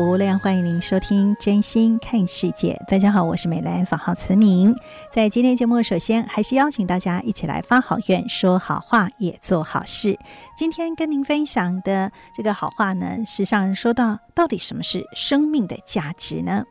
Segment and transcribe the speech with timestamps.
[0.00, 2.72] 无量，欢迎您收听《真心看世界》。
[2.90, 4.74] 大家好，我是美兰，法号慈明。
[5.12, 10.18] 在今天节目，首先还是邀请大家一起来发好愿，说好话，也做好事。
[10.56, 16.64] 今天跟您分享的这个好话呢，是上人说到，到底什么是生命的价值呢？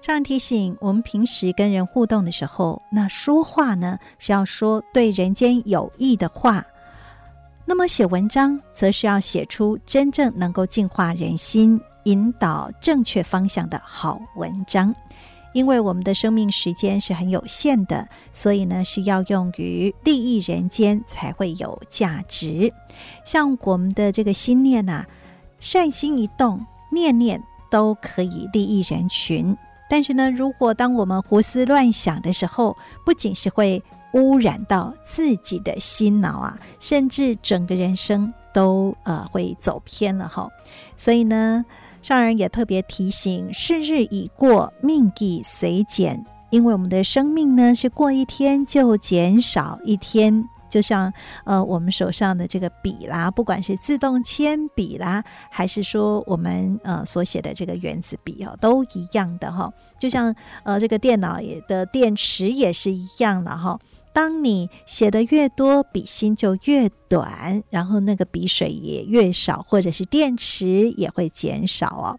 [0.00, 6.64] 上人提醒我们，平时跟人互动的时候，那说话呢是要说对人间有益的话。
[7.66, 11.78] 那么写文章，则是要写出真正能够净化人心、
[12.08, 14.94] 引导正确方向的好文章。
[15.54, 22.72] 因为我们的生命时间是很有限的，所以呢，是要用于利益人间才会有价值。
[23.24, 25.06] 像我们的这个心念呐、啊，
[25.58, 29.56] 善心一动，念念都可以利益人群。
[29.88, 40.46] 但是呢，如果当我们胡思乱想的时候，不仅是会污染到自己的心脑啊，甚至整个人生都呃会走偏了哈。
[40.94, 41.64] 所以呢，
[42.08, 46.24] 上人也特别提醒：是日已过，命亦随减。
[46.48, 50.48] 因为我们的生命呢，是过一天就减少一天。
[50.70, 51.12] 就像
[51.44, 59.70] 呃，我们手上的这个笔啦，不管是自动铅笔啦，还是说我们呃所写的这个原子笔哦，都一样的哈。
[59.98, 63.78] 就像呃，这个电脑也的电池也是一样的哈。
[64.18, 72.18] 当你写的越多，笔芯就越短，然后那个笔水也越少，或者是电池也会减少哦。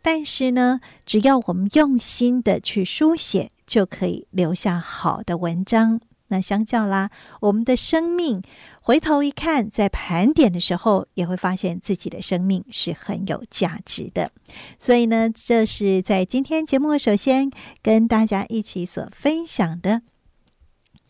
[0.00, 6.00] 但是呢，只要我们用心的去书写，就可以留下好的文章。
[6.28, 8.40] 那相较啦，我们的生命
[8.80, 14.30] 回头一看，在盘点的时候，也会发现自己的生命是很有价值的。
[14.78, 17.50] 所以呢，这是在今天节目首先
[17.82, 20.02] 跟大家一起所分享的。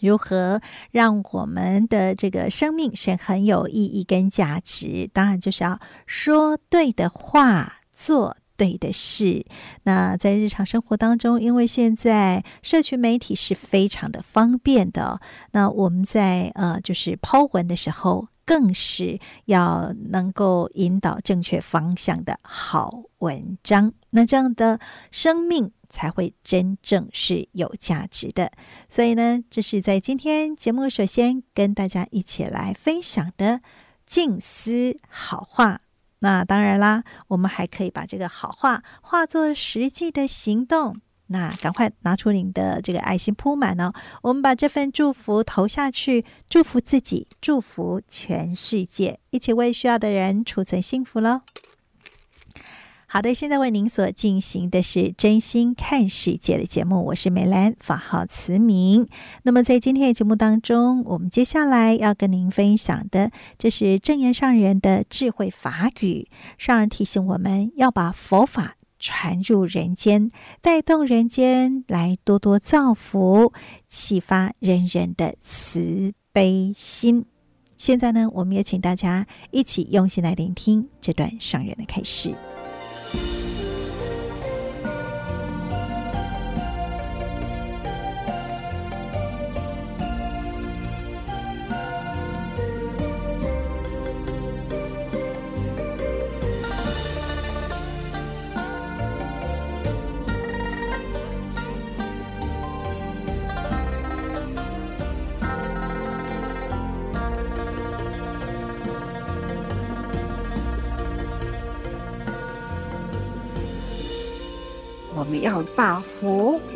[0.00, 5.09] 如何让我们的这个生命是很有意义跟价值？
[5.12, 9.47] 当然就是要说对的话，做对的事。
[9.84, 15.21] 那在日常生活当中，因为现在社群媒体是非常的方便的，
[15.53, 23.93] 那我们在呃就是抛文的时候，更是要能够引导正确方向的好文章。
[24.10, 25.72] 那这样的生命。
[25.91, 28.51] 才会真正是有价值的，
[28.89, 33.61] 所以呢，这是在今天节目首先跟大家一起来分享的
[34.06, 35.83] 静思好话。
[36.21, 40.97] 那当然啦，我们还可以把这个好话化作实际的行动。
[41.33, 51.43] 那赶快拿出您的这个爱心铺满哦，我们把这份祝福投下去，祝福自己，祝福全世界，一起为需要的人储存幸福喽。
[53.12, 59.09] 好的，现在为您所进行的是真心看世界的节目，我是美兰，法号慈明。
[59.43, 66.28] 那么在今天的节目当中，我们接下来要跟您分享的，就是正言上人的智慧法语。
[66.56, 73.53] 上人提醒我们要把佛法传入人间，带动人间来多多造福，
[73.88, 77.25] 启发人人的慈悲心。
[77.77, 82.37] 现在呢，我们也请大家一起用心来聆听这段上人的开示。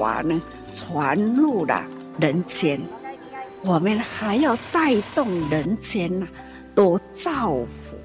[0.04, 0.42] 法呢
[0.74, 1.82] 传入了
[2.20, 2.78] 人间，
[3.62, 6.28] 我们还要带动人间呐，
[6.74, 7.96] 多造福，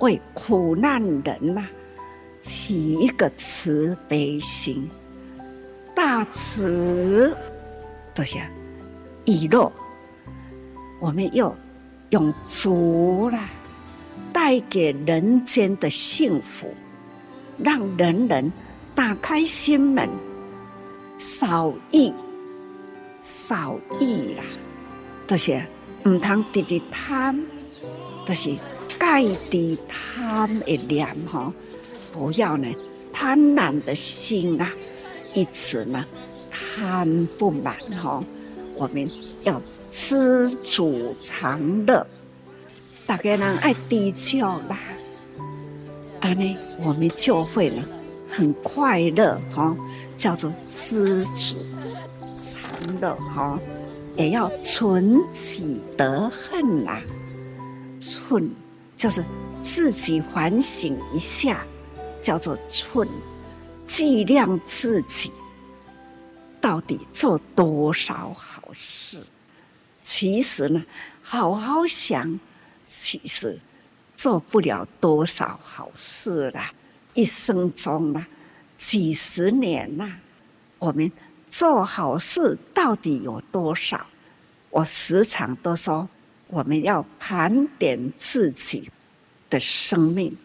[0.00, 1.66] 为苦难人呐
[2.42, 4.86] 起一个慈悲心，
[5.94, 7.34] 大慈，
[8.14, 8.46] 多谢
[9.24, 9.72] 以乐，
[11.00, 11.56] 我们要
[12.10, 13.38] 用足了，
[14.30, 16.68] 带给人间的幸福，
[17.56, 18.52] 让人人
[18.94, 20.06] 打开心门，
[21.24, 22.12] 少欲，
[23.22, 24.44] 少欲啦，
[25.26, 25.66] 这些
[26.04, 27.42] 唔通直直贪，
[28.26, 31.50] 就是戒除贪的念哈，
[32.12, 32.68] 不要呢
[33.10, 34.70] 贪婪的心啊。
[35.32, 36.04] 一直呢，
[36.50, 38.22] 贪不满哈，
[38.76, 39.10] 我们
[39.44, 42.06] 要知足常乐，
[43.06, 44.78] 大家人爱低调啦，
[46.20, 47.82] 安尼我们就会呢
[48.30, 49.74] 很快乐哈，
[50.16, 51.56] 叫做知足
[52.40, 53.58] 常乐哈，
[54.16, 57.00] 也要存起得恨呐，
[57.98, 58.50] 寸
[58.96, 59.24] 就是
[59.62, 61.64] 自己反省一下，
[62.22, 63.08] 叫做寸。
[63.86, 65.30] 计量自己
[66.58, 69.22] 到底做多少好事？
[70.00, 70.82] 其实呢，
[71.22, 72.40] 好好想，
[72.86, 73.58] 其实
[74.14, 76.72] 做不了多少好事啦。
[77.12, 78.26] 一生中呢，
[78.76, 80.18] 几十年呐，
[80.78, 81.10] 我们
[81.48, 84.06] 做好事到底有多少？
[84.70, 86.08] 我时常都说，
[86.48, 88.90] 我们要盘点自己
[89.48, 90.36] 的生命，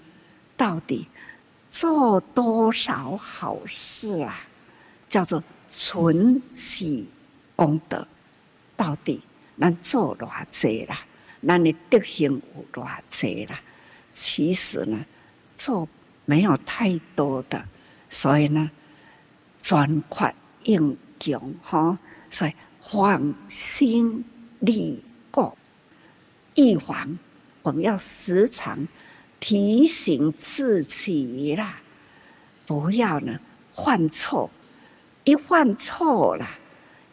[0.56, 1.08] 到底。
[1.72, 4.42] 做多少好事啊？
[5.08, 7.08] 叫做存起
[7.56, 8.08] 功德。
[8.76, 9.22] 到底
[9.60, 10.98] 咱做偌济啦？
[11.48, 13.62] 咱的德行有偌济啦？
[14.12, 15.06] 其实呢，
[15.54, 15.88] 做
[16.26, 17.64] 没有太多的，
[18.10, 18.70] 所以呢，
[19.62, 21.98] 专款应供哈。
[22.30, 24.26] 所以防心
[24.60, 25.02] 立
[25.32, 25.58] 国，
[26.56, 27.18] 预防
[27.62, 28.88] 我们要时常。
[29.42, 31.80] 提醒自己啦，
[32.66, 33.40] 不要呢
[33.72, 34.52] 犯错，
[35.24, 36.46] 一犯错了，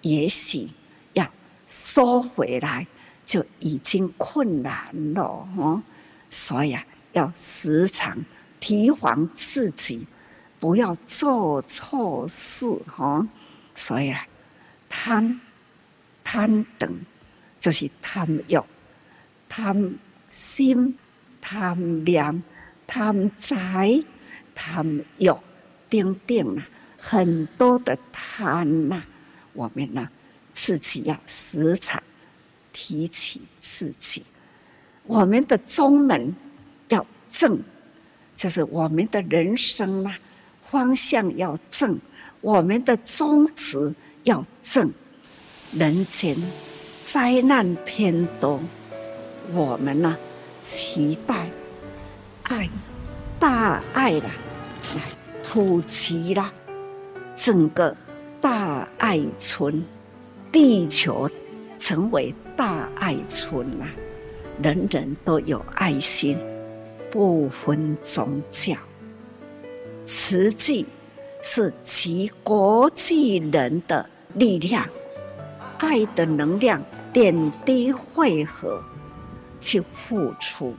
[0.01, 0.69] 也许
[1.13, 1.25] 要
[1.69, 2.85] 收回来
[3.25, 5.81] 就已经困难了哈。
[6.29, 8.25] 所以啊，要时常
[8.59, 10.05] 提防自己，
[10.59, 13.27] 不要做错事哈。
[13.75, 14.27] 所以啊，
[14.89, 15.41] 贪
[16.23, 17.01] 贪等
[17.59, 18.61] 就是贪欲、
[19.49, 19.95] 贪
[20.29, 20.97] 心。
[21.49, 22.43] 贪念、
[22.89, 24.03] 贪财、
[24.53, 24.85] 贪
[25.19, 25.33] 欲，
[25.89, 26.69] 等等啊，
[26.99, 29.01] 很多的贪呐、
[29.53, 30.09] 我们呢
[30.51, 32.03] 自己要时常
[32.73, 34.25] 提起自己，
[35.05, 36.35] 我们的宗门
[36.89, 37.63] 要正，
[38.35, 40.19] 就是我们的人生啊
[40.69, 41.99] 方向要正，
[42.41, 44.93] 我们的宗旨要正，
[45.73, 46.37] 人间
[47.03, 48.61] 灾难偏多，
[49.53, 50.17] 我们呢？
[50.63, 51.49] 期待
[52.43, 52.69] 爱，
[53.39, 54.31] 大爱啦，
[54.97, 55.03] 来
[55.45, 56.53] 普及啦，
[57.37, 57.97] 整个
[58.41, 59.81] 大爱村，
[60.51, 61.31] 地球
[61.79, 63.87] 成为大爱村啦，
[64.61, 66.37] 人人都有爱心，
[67.13, 68.77] 不分宗教。
[70.07, 70.87] 实际
[71.43, 74.89] 是集国际人的力量，
[75.79, 76.83] 爱的能量
[77.13, 78.83] 点滴汇合。
[79.59, 80.75] 去付出，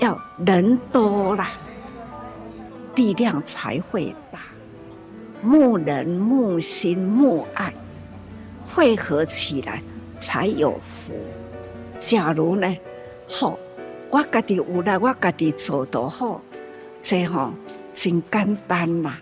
[0.00, 1.50] 要人多啦，
[2.96, 4.40] 力量才会大。
[5.42, 7.72] 睦人、睦心、睦爱，
[8.66, 9.82] 汇合起来
[10.18, 11.12] 才有福。
[12.00, 12.74] 假如呢，
[13.28, 13.56] 好，
[14.10, 16.40] 我家己有来，我家己做都好，
[17.02, 17.52] 这吼
[17.94, 19.18] 真简单啦。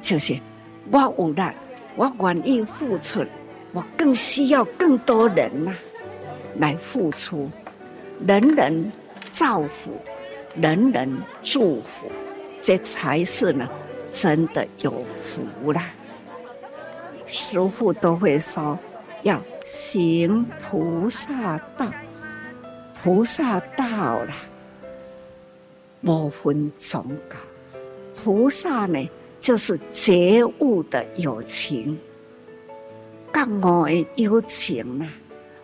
[0.00, 0.38] 就是
[0.90, 1.54] 我有来，
[1.96, 3.26] 我愿意付出，
[3.72, 5.74] 我更需要更多人呐
[6.58, 7.50] 来付出。
[8.26, 8.92] 人人
[9.30, 9.92] 造福，
[10.54, 12.10] 人人祝福，
[12.62, 13.68] 这才是呢，
[14.10, 15.90] 真的有福啦。
[17.26, 18.78] 师父都会说，
[19.22, 21.92] 要行菩萨道，
[22.94, 24.34] 菩萨道啦，
[26.02, 27.36] 不分宗教。
[28.20, 29.08] 菩萨呢，
[29.38, 31.96] 就是觉悟的有情，
[33.32, 35.08] 觉悟的有情啊。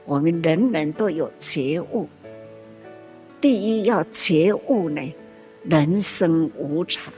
[0.05, 2.09] 我们人人都有觉悟。
[3.41, 5.15] 第一要觉悟呢，
[5.65, 7.13] 人生无常，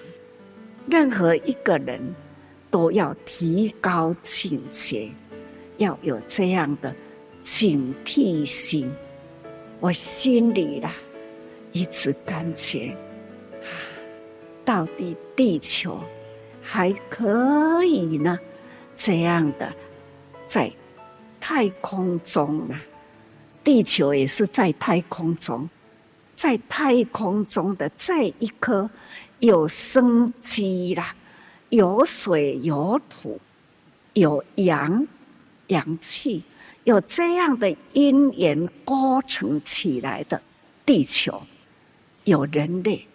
[0.88, 2.00] 任何一个人
[2.71, 5.11] 都要提高警觉，
[5.76, 6.97] 要有这样的
[7.43, 8.90] 警惕心。
[9.81, 10.90] 我心里啦，
[11.73, 12.97] 一直感觉，
[14.66, 15.99] 到底地球
[16.61, 18.38] 还可以呢？
[18.96, 19.73] 这样的，
[20.44, 20.70] 在
[21.40, 22.78] 太空中呢，
[23.62, 25.70] 地球也是在太空中。
[26.35, 28.90] 在太空中的这一颗
[29.38, 31.14] 有生机啦，
[31.70, 33.40] 有水有土，
[34.12, 35.06] 有阳
[35.68, 36.42] 阳气，
[36.85, 40.42] 有这样的因缘构成起来的
[40.85, 41.42] 地球，
[42.25, 43.06] 有人类，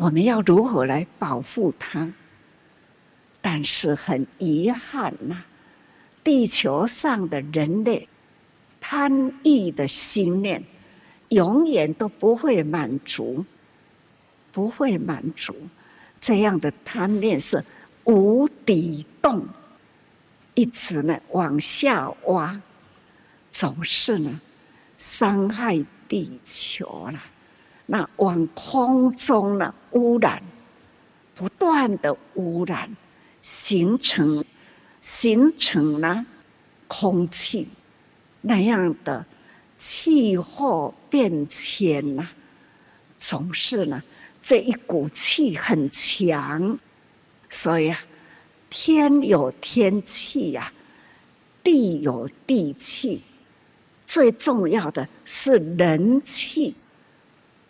[0.00, 2.10] 我们要如何来保护它？
[3.42, 5.44] 但是很遗憾呐，
[6.24, 8.08] 地球上的人类
[8.80, 10.64] 贪欲的心念，
[11.28, 13.44] 永远都不会满足，
[14.50, 15.54] 不会满足。
[16.18, 17.62] 这样的贪念是
[18.04, 19.46] 无底洞，
[20.54, 22.58] 一直呢往下挖，
[23.50, 24.40] 总是呢
[24.96, 27.22] 伤害地球了。
[27.92, 30.40] 那往空中呢污染，
[31.34, 32.96] 不断的污染。
[33.42, 34.44] 形成
[35.00, 36.26] 形成了
[36.86, 37.66] 空气
[38.42, 39.24] 那样的
[39.78, 42.28] 气候变迁呐，
[43.16, 44.02] 总是呢
[44.42, 46.78] 这一股气很强，
[47.48, 47.98] 所以啊，
[48.68, 50.70] 天有天气呀，
[51.62, 53.22] 地有地气，
[54.04, 56.74] 最重要的是人气，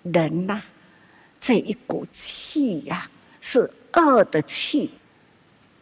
[0.02, 0.62] 人呐，
[1.40, 4.90] 这一股气呀是恶的气。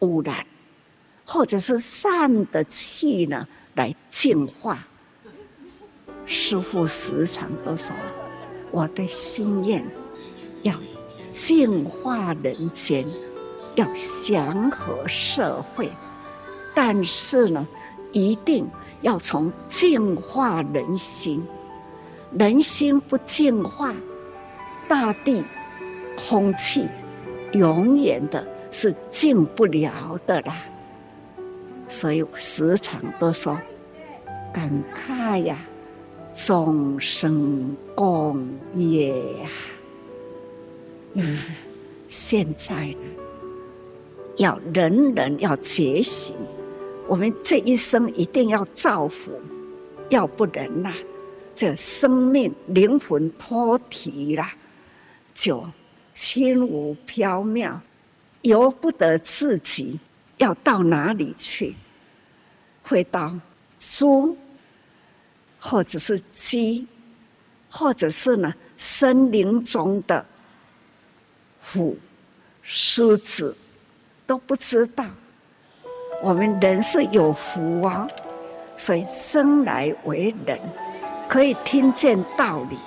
[0.01, 0.45] 污染，
[1.25, 3.45] 或者是善的气呢，
[3.75, 4.87] 来净化。
[6.25, 7.93] 师父时常都说，
[8.71, 9.85] 我的心愿
[10.61, 10.73] 要
[11.29, 13.05] 净化人间，
[13.75, 15.91] 要祥和社会，
[16.73, 17.67] 但是呢，
[18.13, 18.65] 一定
[19.01, 21.45] 要从净化人心。
[22.37, 23.93] 人心不净化，
[24.89, 25.41] 大地、
[26.17, 26.85] 空气，
[27.53, 28.45] 永远的。
[28.71, 30.55] 是进不了的啦，
[31.87, 33.59] 所以时常都说
[34.53, 35.57] 感慨呀，
[36.31, 39.09] 众生共业
[39.41, 39.49] 呀。
[41.13, 41.23] 那
[42.07, 42.97] 现在呢，
[44.37, 46.35] 要人人要觉醒，
[47.07, 49.31] 我们这一生一定要造福，
[50.09, 50.93] 要不然呐，
[51.55, 54.45] 这生命灵魂脱体了，
[55.39, 55.65] 就
[56.11, 57.79] 轻无缥缈。
[58.41, 59.97] 由不得自己
[60.35, 61.75] 要到哪里去，
[62.83, 63.33] 会到
[63.77, 64.37] 猪，
[65.61, 66.85] 或者是鸡，
[67.69, 70.25] 或者是呢森林中的
[71.61, 71.97] 虎、
[72.61, 73.55] 狮子，
[74.27, 75.05] 都不知道。
[76.21, 78.05] 我们人是有福啊，
[78.75, 80.59] 所以生来为人，
[81.29, 82.77] 可以听见道理，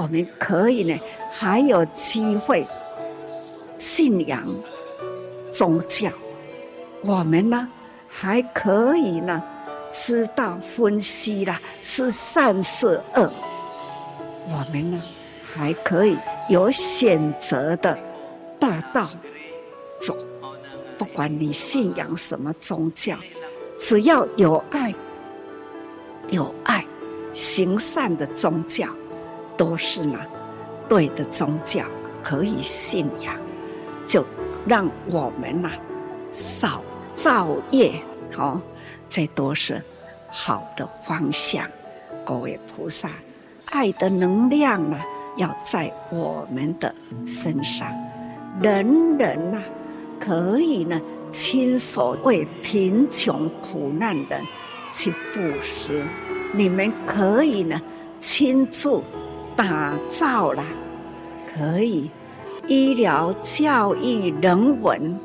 [0.00, 0.98] 我们可以呢
[1.30, 2.66] 还有机会。
[3.76, 4.46] 信仰
[5.50, 6.10] 宗教，
[7.02, 7.68] 我们呢
[8.08, 9.42] 还可以呢
[9.90, 13.30] 知道分析了是善是恶，
[14.48, 15.02] 我们呢
[15.54, 16.16] 还可以
[16.48, 17.98] 有选择的
[18.58, 19.08] 大道
[19.96, 20.16] 走。
[20.96, 23.16] 不管你信仰什么宗教，
[23.78, 24.94] 只要有爱，
[26.28, 26.84] 有爱
[27.32, 28.86] 行善的宗教，
[29.60, 30.18] 都是呢
[30.88, 31.84] 对的宗教，
[32.22, 33.34] 可以信仰。
[34.06, 34.24] 就
[34.66, 35.76] 让我们呐、啊、
[36.30, 37.92] 少造业，
[38.32, 38.62] 好、哦，
[39.06, 39.82] 这都是
[40.30, 41.66] 好的方向。
[42.24, 43.10] 各位菩萨，
[43.66, 44.98] 爱的能量呢，
[45.36, 46.94] 要在我们的
[47.26, 47.86] 身上。
[48.62, 49.62] 人人呐、
[50.18, 50.98] 可以呢
[51.30, 54.40] 亲手为贫穷苦难人
[54.90, 56.02] 去布施。
[56.54, 57.78] 你们可以呢
[58.18, 58.88] 亲自
[59.60, 60.64] 打造了，
[61.54, 62.10] 可以。
[62.66, 65.20] 医疗、教育、人文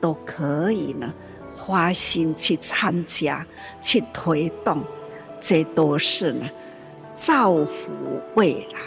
[0.00, 1.14] 都可以呢，
[1.54, 3.46] 花心去参加、
[3.80, 4.82] 去推动，
[5.40, 6.50] 这都是呢
[7.14, 7.92] 造福
[8.34, 8.80] 未来，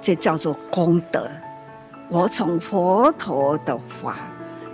[0.00, 1.28] 这叫做功德。
[2.08, 4.16] 我从佛陀的话，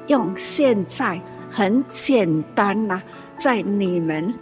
[0.07, 1.21] 用现在
[1.51, 3.03] 很简单呐、
[3.37, 4.33] 在你们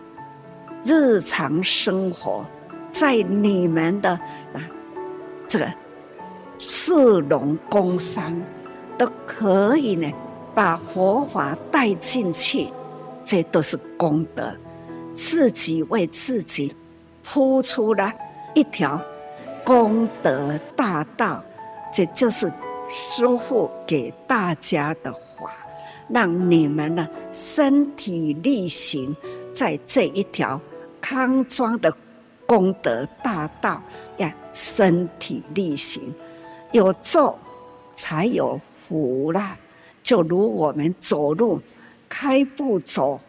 [0.85, 2.45] 日常生活，
[2.90, 4.61] 在你们的啊
[5.50, 5.71] 这个。
[6.62, 6.92] 士
[7.23, 8.38] 农工商
[8.99, 10.12] 都可以呢，
[10.54, 12.69] 把佛法带进去，
[13.25, 14.54] 这都是功德。
[15.14, 16.76] 自己为自己
[17.25, 18.12] 铺出了
[18.54, 19.00] 一条
[19.64, 21.42] 功德大道，
[21.90, 22.52] 这就是
[22.90, 25.50] 师父给大家的话，
[26.11, 29.16] 让你们呢身体力行
[29.54, 30.61] 在这一条
[31.00, 31.90] 康庄的
[32.50, 33.80] 功德大道
[34.16, 36.12] 呀，身体力行。
[36.73, 37.38] 有做
[37.95, 39.57] 才有福啦，
[40.02, 41.62] 就如我们走路，
[42.09, 43.21] 开步走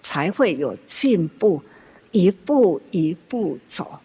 [0.00, 1.62] 才会有进步，
[2.10, 4.00] 一步一步走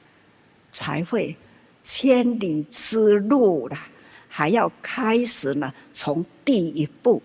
[0.74, 1.34] 才会
[1.82, 3.88] 千里之路啦，
[4.28, 7.24] 还要开始呢，从第一步，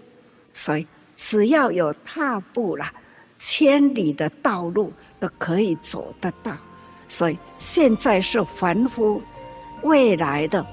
[0.53, 2.95] 所以只要有踏步啦，
[3.37, 6.57] 千里的道路都可以走得到。
[7.11, 9.21] 所以现在是凡夫，
[9.83, 10.65] 未来的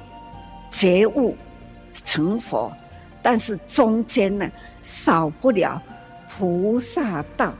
[0.70, 1.36] 觉悟
[2.06, 2.72] 成佛，
[3.24, 4.48] 但是中间呢，
[4.84, 5.82] 少不了
[6.30, 7.52] 菩萨道，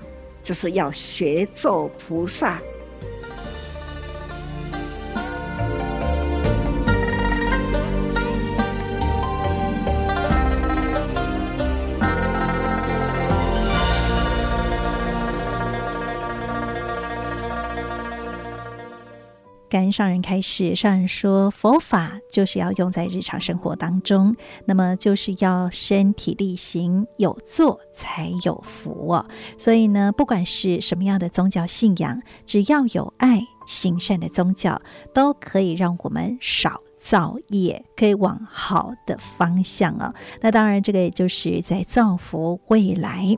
[0.44, 2.60] 就是要学做菩萨。
[19.92, 29.28] 上人开始，上人说佛法就是要用在日常生活当中，那么就是要身体力行，有做才有福哦。
[29.58, 34.82] 所以呢，不管是什么样的宗教信仰，只要有爱行善的宗教，
[35.14, 43.34] 都可以让我们少造业，可以往好的方向啊、那当然，这个也就是在造福未来。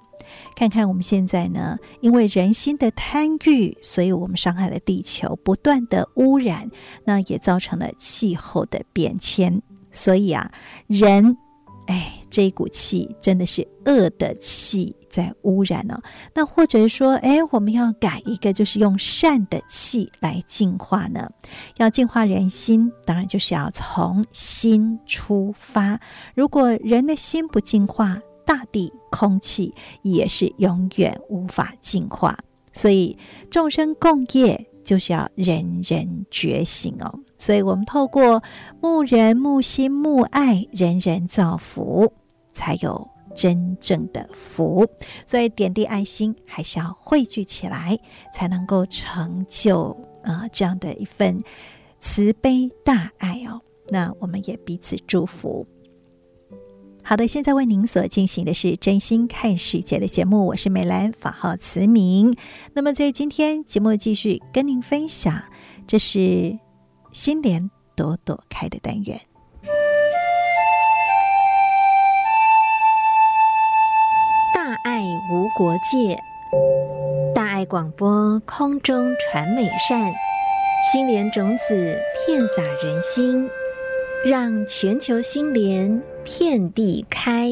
[0.55, 6.71] 看看我们现在呢，因为人心的贪欲，所以我们伤害了地球，不断的污染，
[7.05, 9.61] 那也造成了气候的变迁。
[9.91, 10.51] 所以啊，
[10.88, 11.38] 人，
[11.85, 16.03] 哎，这一股气真的是恶的气在污染了、哦。
[16.33, 21.29] 那或者说，哎，我们要改一个，就是用善的气来净化呢？
[21.77, 26.00] 要净化人心，当然就是要从心出发。
[26.36, 32.38] 如果人的心不净化，大地、空气也是永远无法净化，
[32.74, 33.17] 所以
[33.51, 37.19] 众生共业就是要人人觉醒哦。
[37.38, 38.41] 所以我们透过
[38.81, 42.12] 慕人、慕心、慕爱，人人造福，
[42.51, 44.87] 才有真正的福。
[45.25, 47.97] 所以点滴爱心还是要汇聚起来，
[48.33, 49.89] 才能够成就
[50.23, 51.39] 啊、呃、这样的一份
[51.99, 53.61] 慈悲大爱哦。
[53.89, 55.67] 那我们也彼此祝福。
[57.01, 62.35] 好的，现在为您所进行的是真心看世界的节目，我是美兰，法号慈明。
[62.73, 65.41] 那么在今天节目继续跟您分享，
[65.88, 66.59] 这是
[67.12, 69.28] 心莲朵朵开的单元。
[74.89, 76.17] 爱无国界，
[77.36, 80.12] 大爱广播空中传美善，
[80.91, 83.47] 心莲种子遍洒人心，
[84.25, 86.02] 让全球心莲。
[86.23, 87.52] 遍地开。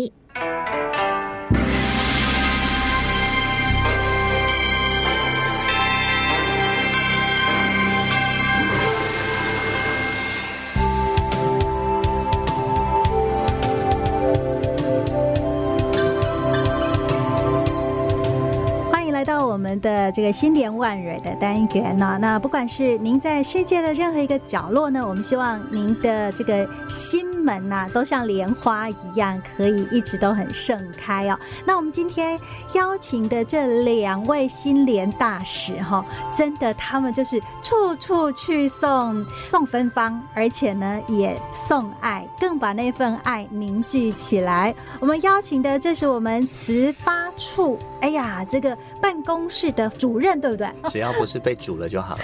[19.27, 19.36] 到。
[19.47, 31.39] 我们的这个心莲万蕊的单元呢，那不管是您在世界的任何一个角落呢，我们希望您的这个心门呐，都像莲花一样，可以一直都很盛开哦。
[31.65, 32.37] 那我们今天
[32.73, 44.75] 邀请的这两位心莲大使哈，真的他们就是处处去送送芬芳，而且呢也送爱，更把那份爱凝聚起来。
[44.99, 49.36] 我们邀请的这是我们慈发处，哎呀，这个办公。
[49.49, 50.69] 是的，主任对不对？
[50.89, 52.21] 只要不是被煮了就好了。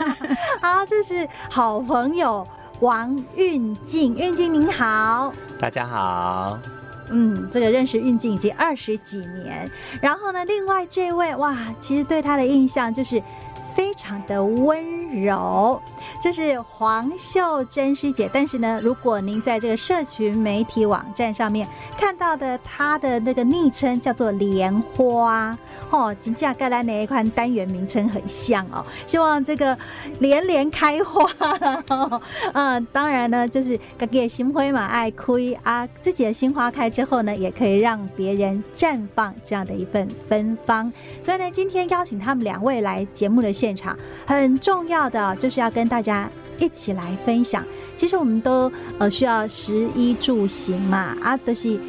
[0.60, 2.46] 好，这是好朋友
[2.80, 6.58] 王运静，运静您好，大家好。
[7.10, 9.70] 嗯，这个认识运静已经二十几年。
[10.00, 13.22] 然后呢，另外这位哇，其实对他的印象就是。
[13.74, 15.80] 非常的温柔，
[16.20, 18.30] 这是黄秀珍师姐。
[18.32, 21.66] 但是呢，如果您在这个社群媒体网站上面
[21.98, 25.58] 看到的，她的那个昵称叫做莲花
[25.90, 28.84] 哦，金价盖兰哪一款单元名称很像哦。
[29.08, 29.76] 希望这个
[30.20, 31.28] 连连开花，
[32.52, 35.24] 嗯、当然呢，就是自己的心花嘛爱开
[35.64, 40.92] 啊，自己的心花开之后呢，也可以让别人绽放这样的一份芬芳。
[41.24, 43.52] 所以呢，今天邀请他们两位来节目的。
[43.64, 43.96] 现场
[44.26, 47.64] 很重要的就是要跟大家一起来分享。
[47.96, 51.80] 其实我们都呃需要食衣住行嘛，啊，都是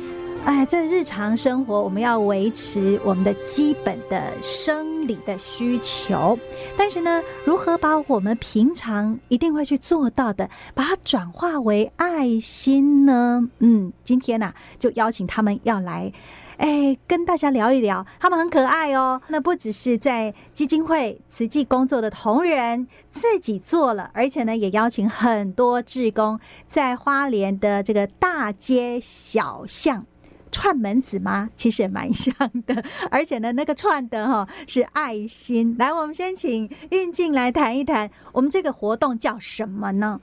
[0.45, 6.39] 哎，这日常生活我们要维持我们的基本的生理的需求。
[6.77, 13.49] 但是呢，如何把我们平常一定会去做到的，把它转化为爱心呢？
[13.59, 16.13] 嗯，今天呢，就邀请他们要来。
[16.57, 19.21] 哎，跟大家聊一聊，他们很可爱哦。
[19.27, 30.05] 那不只是在基金会慈济工作的同仁自己做了，而且呢，也邀请很多志工在花莲的这个大街小巷
[30.51, 31.49] 串门子吗？
[31.55, 32.33] 其实也蛮像
[32.65, 32.83] 的。
[33.11, 35.75] 而且呢，那个串的哈是爱心。
[35.77, 40.21] 来，我们先请运进来谈一谈，我们这个活动叫什么呢？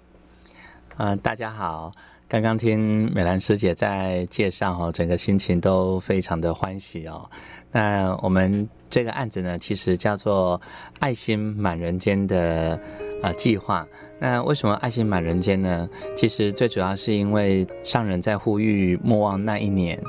[0.96, 1.92] 嗯、大家好。
[2.32, 7.28] 刚刚听美兰师姐在介绍哦，整个心情都非常的欢喜哦。
[7.70, 10.58] 那我们这个案子呢，其实叫做
[11.00, 12.80] “爱心满人间”的
[13.22, 13.86] 呃计划。
[14.18, 15.86] 那为什么“爱心满人间”呢？
[16.16, 20.02] 其实最主要是因为上人在呼吁莫忘那一年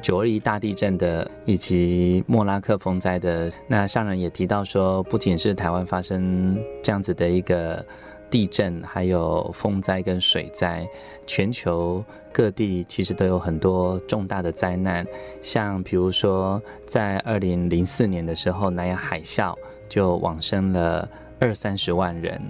[0.00, 3.52] 九二一大地震的，以及莫拉克风灾的。
[3.68, 7.84] 那上人也提到说，不仅是台湾发生这样子的一个。
[8.30, 10.86] 地震，还有风灾跟水灾，
[11.26, 15.04] 全球各地其实都有很多重大的灾难。
[15.42, 19.54] 像比如说，在二零零四年的时候，南亚海啸
[19.88, 21.08] 就往生了
[21.40, 22.40] 二三十万人，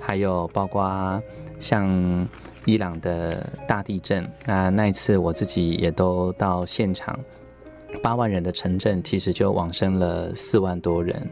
[0.00, 1.22] 还有包括
[1.60, 2.26] 像
[2.64, 7.18] 伊朗的大地震，那那一次我自己也都到现场，
[8.02, 11.28] 八万人的城镇其实就往生了四万多人。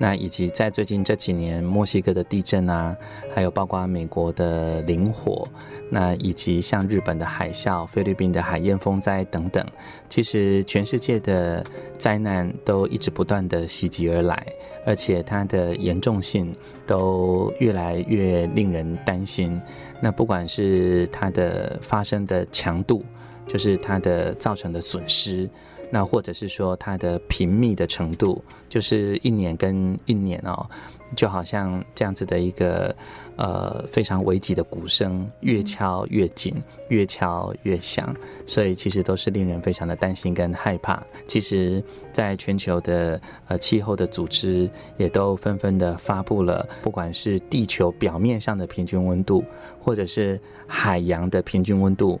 [0.00, 2.96] 那以及在最近这几年，墨西哥的地震啊，
[3.34, 5.46] 还有包括美国的林火，
[5.90, 9.66] 那以及像日本的海啸、菲律宾的海燕风灾等等，
[10.08, 11.66] 其实全世界的
[11.98, 14.46] 灾难都一直不断的袭击而来，
[14.86, 16.54] 而且它的严重性
[16.86, 19.60] 都越来越令人担心。
[20.00, 23.04] 那不管是它的发生的强度，
[23.48, 25.50] 就是它的造成的损失。
[25.90, 30.68] 那或者是说它的频密的程度，就是一年跟一年哦，
[31.16, 32.94] 就好像这样子的一个
[33.36, 36.54] 呃非常危急的鼓声，越敲越紧，
[36.88, 41.02] 越敲越响，所以其实都是令人非常的担心跟害怕。
[41.26, 49.42] 其实，在全球的呃气候的组织也都纷纷的发布了，不管是地球表面上的平均温度，
[49.80, 52.20] 或者是海洋的平均温度。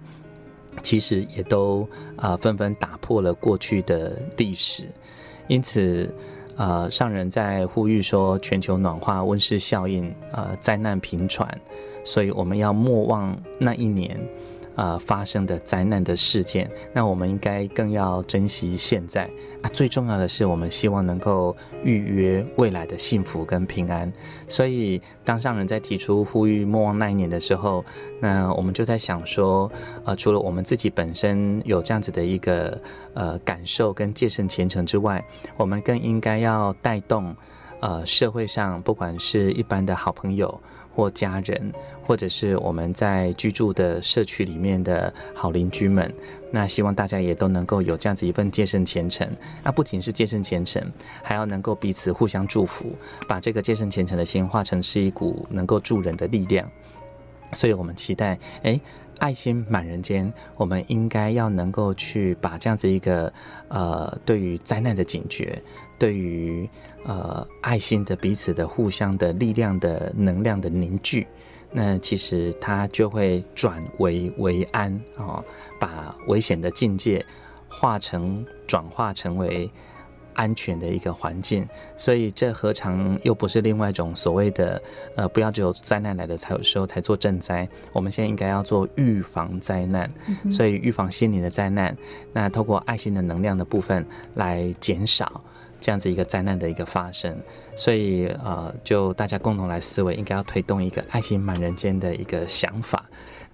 [0.82, 4.84] 其实也都啊纷纷打破了过去的历史，
[5.46, 6.12] 因此，
[6.56, 11.48] 呃，上人在呼吁说，全球暖化、温室效应，呃，灾难频传，
[12.04, 14.18] 所以我们要莫忘那一年。
[14.78, 19.28] 呃，发生的灾难的事件，那我们应该更要珍惜现在
[19.60, 19.68] 啊。
[19.72, 24.12] 最重要的是，我们希望能够预约未来的幸福跟平安。
[24.46, 27.84] 所以，当上人在提出呼吁莫忘那一年的时候，
[28.20, 29.68] 那我们就在想说，
[30.04, 32.80] 呃，除了我们自己本身有这样子的一个
[33.14, 35.24] 呃感受跟戒慎虔诚之外，
[35.56, 37.34] 我们更应该要带动
[37.80, 40.60] 呃社会上不管是一般的好朋友。
[40.98, 46.12] 或家人，或者是我们在居住的社区里面的好邻居们，
[46.50, 49.24] 那希望大家也都能够有这样子一份戒慎虔诚。
[49.62, 50.82] 那不仅是戒慎虔诚，
[51.22, 52.96] 还要能够彼此互相祝福，
[53.28, 56.68] 把这个戒慎虔诚的心化成是一股能够助人的力量。
[57.52, 58.80] 所以我们期待，诶，
[59.18, 63.32] 爱心满人间，我们应该要能够去把这样子一个
[63.68, 65.62] 呃，对于灾难的警觉。
[65.98, 66.68] 对于
[67.04, 71.26] 呃爱心的彼此的互相的力量的能量的凝聚，
[71.72, 75.44] 那其实它就会转危为安啊、哦，
[75.78, 77.24] 把危险的境界
[77.68, 79.68] 化成转化成为
[80.34, 81.66] 安全的一个环境。
[81.96, 84.80] 所以这何尝又不是另外一种所谓的
[85.16, 90.08] 呃，不要只有灾难来了才有时候才做赈灾，我们现在应该要做预防灾难，
[90.48, 91.96] 所以预防心灵的灾难，
[92.32, 94.06] 那透过爱心的能量的部分
[94.36, 95.42] 来减少。
[95.80, 97.36] 这样子一个灾难的一个发生，
[97.76, 103.04] 所以呃，就大家共同来思维，应该要推动一个爱心满人间的一个想法。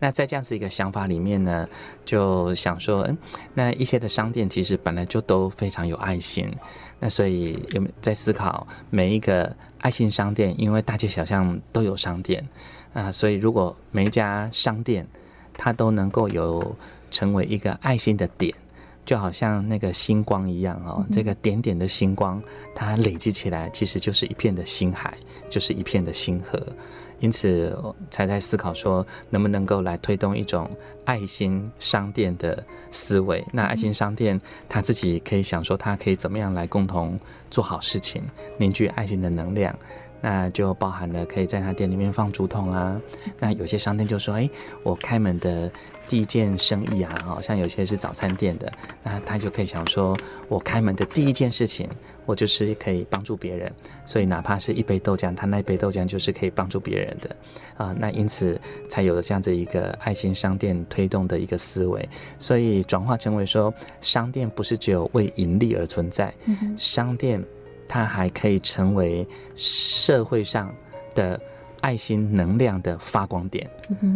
[0.01, 1.69] 那在这样子一个想法里面呢，
[2.05, 3.17] 就想说，嗯，
[3.55, 6.51] 那一些的商店其实本来就都非常有爱心，
[6.99, 12.47] 那所以有在思考每一个爱心商店，因为大街小巷都有商店
[12.93, 15.07] 啊，所以如果每一家商店
[15.57, 16.75] 它都能够有
[17.11, 18.55] 成为一个爱心的点。
[19.05, 22.43] 就好像那个星光一样哦，这个点点的星光，
[22.75, 25.15] 它累积起来，其实就是一片的星海，
[25.51, 26.61] 就是一片的星河。
[27.21, 27.75] 因此，
[28.11, 30.69] 才在思考说，能不能够来推动一种
[31.05, 33.43] 爱心商店的思维。
[33.53, 34.39] 那爱心商店，
[34.69, 37.19] 他自己可以想说，他可以怎么样来共同
[37.51, 38.23] 做好事情，
[38.59, 39.75] 凝聚爱心的能量。
[40.21, 43.01] 那就包含了可以在他店里面放竹筒啊。
[43.39, 44.49] 那有些商店就说，哎，
[44.83, 45.71] 我开门的。
[46.09, 50.17] 第一件生意啊，好像有些是早餐店的，那他就可以想说，
[50.49, 51.89] 我开门的第一件事情，
[52.27, 53.73] 我就是可以帮助别人，
[54.05, 57.37] 所以哪怕是一杯豆浆，他那一杯豆浆就是可以帮助别人的
[57.77, 57.95] 啊。
[57.99, 66.33] 那因此才有了这样子一个爱心商店推动的一个思维，所以转化成为说，商店不是只有为盈利而存在，
[66.77, 67.43] 商店
[67.89, 70.75] 它还可以成为社会上
[71.15, 71.41] 的
[71.85, 73.69] 爱心能量的发光点，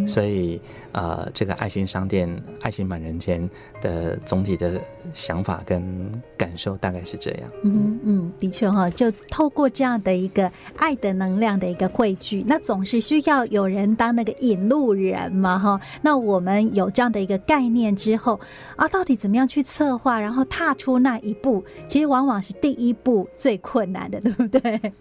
[0.07, 0.59] 所以
[0.91, 2.27] 呃，这个爱心商店、
[2.61, 3.47] 爱心满人间
[3.79, 4.81] 的总体的
[5.13, 7.41] 想法跟感受大概是这样。
[7.63, 15.79] 嗯嗯，的确哈，就透过这样的一个爱的能量的一个汇聚，那总是需要有人当那个引路人嘛哈。
[16.01, 18.39] 那我们有这样的一个概念之后
[18.77, 24.91] 啊，到底怎么样去策划，然后踏出那一步，其实往往是第一步最困难的，对不对？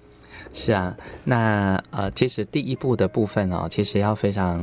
[0.52, 4.60] 是啊，那呃，其实第一步的部分哦，其实要非常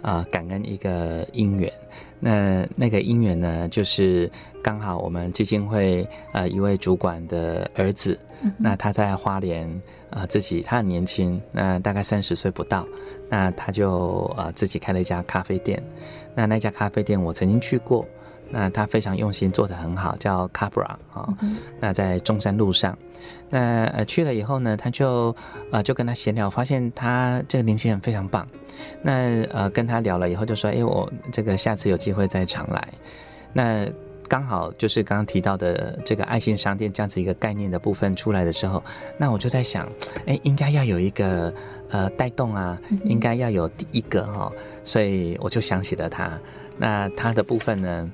[0.00, 1.70] 啊、呃、感恩一个因缘。
[2.18, 4.30] 那那个因缘呢，就是
[4.62, 9.68] 刚好我们基金会呃一位主管的儿子，嗯、那他在花莲
[10.08, 12.86] 啊、呃、自己他很年轻，那大概三十岁不到，
[13.28, 15.82] 那他就呃自己开了一家咖啡店。
[16.34, 18.06] 那那家咖啡店我曾经去过，
[18.48, 21.34] 那他非常用心，做得很好，叫 Cabra 啊、哦。
[21.42, 22.96] 嗯、那在中山路上。
[23.48, 25.34] 那呃去了以后呢，他就
[25.70, 28.46] 呃就跟他闲聊，发现他这个年轻人非常棒。
[29.02, 32.88] 那呃跟他聊了以后，就说：“哎，我这个下次有机会再常来。”
[33.52, 33.86] 那
[34.28, 38.82] 刚好就是刚刚提到的这个爱心商店这样子一个概念的部分出来的时候，
[39.16, 39.88] 那我就在想，
[40.26, 41.54] 哎，应该要有一个
[41.88, 46.38] 呃带动啊，应该要有第一个哈、哦，所以我就想起了他。
[46.76, 48.10] 那他的部分呢？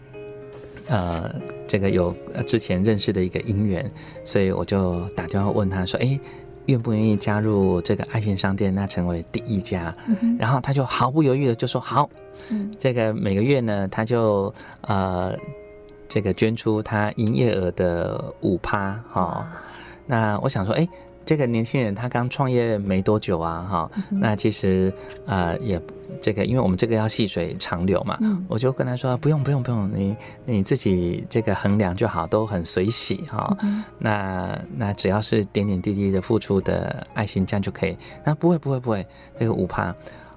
[0.92, 1.34] 呃，
[1.66, 2.14] 这个有
[2.46, 3.90] 之前认识的一个姻缘，
[4.24, 6.20] 所以我就打电话问他说：“哎，
[6.66, 12.10] 愿不愿意加入这个爱心商店，那成为第一家？”嗯、然后他就毫不犹豫的就说：“好。
[12.50, 14.52] 嗯”这个每个月呢，他就
[14.82, 15.34] 呃，
[16.10, 19.50] 这个捐出他营业额的五趴哈。
[20.04, 20.86] 那我想说，哎，
[21.24, 24.92] 这个年轻人他刚创业没多久啊，哈、那其实
[25.26, 25.80] 呃也。
[26.20, 33.56] 这个，因为我们这个要细水长流嘛，嗯、我就跟他说不用不用不用，你你自己这个衡量就好，都很随喜哈、
[33.98, 37.96] 那那只要是点点滴滴的付出的爱心，这样就可以。
[38.22, 39.04] 那不会不会不会，
[39.36, 39.92] 这个五趴。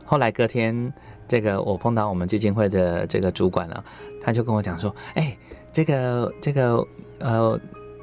[0.05, 0.91] 后来隔天，
[1.27, 3.83] 这个我碰到我们基金会的这个主管了，
[4.23, 5.37] 他就跟我讲说，哎，
[5.71, 6.87] 这个这个
[7.19, 7.59] 呃。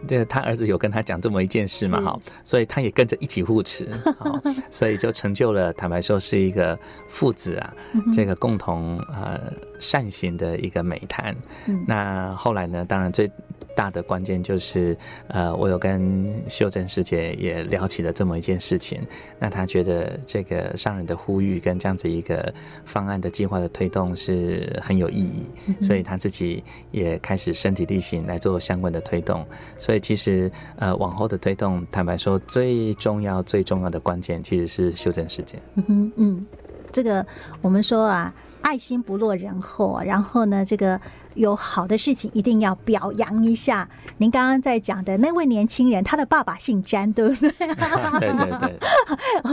[0.07, 2.01] 这他儿子有跟他讲这么一件事嘛？
[2.01, 3.88] 哈，所以他也跟着一起护持，
[4.19, 5.73] 好，所以就成就了。
[5.73, 7.75] 坦白说，是一个父子啊，
[8.12, 9.41] 这个共同呃
[9.79, 11.35] 善行的一个美谈。
[11.67, 12.85] 嗯、那后来呢？
[12.85, 13.31] 当然最。
[13.75, 14.97] 大的关键就是，
[15.29, 19.01] 呃，我有跟秀珍师姐也聊起了这么一件事情。
[19.39, 22.53] 那她觉得这个商人的呼吁跟这样子一个
[22.85, 29.45] 方案的计划的推动是很有意义，嗯、所以她自己也开始身体力行来做相关的推动。
[29.79, 35.59] 所以其实，呃，往后的推动，坦白说，最重要、最重要的关键其实是秀珍师姐。
[35.75, 36.47] 嗯哼，嗯，
[36.91, 37.27] 这个
[37.61, 41.01] 我们说啊，爱心不落人后，然后呢，这个。
[41.35, 43.88] 有好的事情一定要表扬一下。
[44.18, 47.51] 您刚刚在讲的那位年轻人，他的爸爸姓詹，对不对？
[47.51, 47.66] 对
[48.37, 48.79] 对对。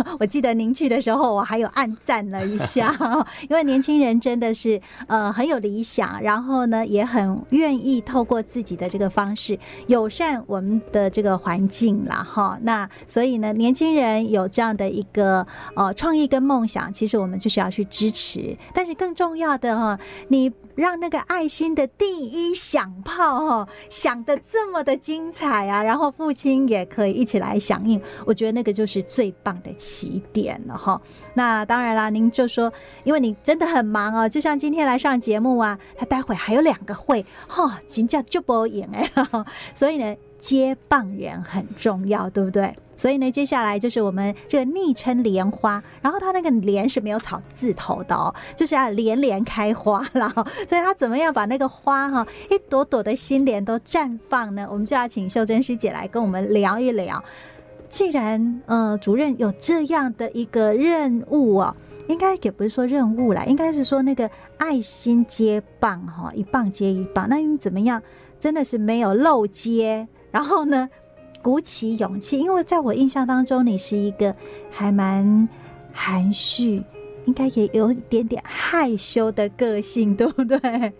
[0.20, 2.96] 我记得您去的时候，我还有暗赞了一下，
[3.50, 12.24] 因为年轻人真的是呃很有理想，然后呢也很愿意透过自己的这个方式友善我们的这个环境啦。
[12.24, 12.58] 哈。
[12.62, 18.58] 那所以呢，年轻人有这样的一个呃创意跟梦想，其实我们就是要去支持。
[18.74, 20.52] 但是更重要的哈，你。
[20.80, 31.00] 让那个爱心的第一响炮哈响得这么的精彩啊，然后父亲也可以一起来响应，我觉得那个就是最棒的起点了哈。
[31.34, 32.72] 那当然啦，您就说，
[33.04, 39.12] 因为你真的很忙哦，就像今天来上节目啊，他待会还有两个会哈，请假就不赢哎，
[39.76, 42.74] 所以呢，接棒人很重要，对不对？
[43.00, 50.30] 所以呢，接下来就是我们这个昵称莲花，然后它那个莲是没有草字头的哦，就是要连连开花了。
[50.68, 54.68] 所以它怎么样把那个花哈一朵朵的心莲都绽放呢？
[54.70, 57.24] 我们就要请秀珍师姐来跟我们聊一聊。
[57.88, 61.74] 既然呃主任有这样的一个任务哦，
[62.10, 67.28] 应该也不是说任务啦，应该是说那个爱心接棒哈，一棒接一棒。
[67.30, 68.02] 那你怎么样？
[68.42, 70.90] 真的是没有漏接，然后呢？
[71.41, 74.36] 鼓起勇气，因为在我印象当中，你是一个
[74.69, 75.47] 还蛮
[75.91, 76.84] 含蓄，
[77.25, 80.93] 应该也有一点点害羞的个性，对不对？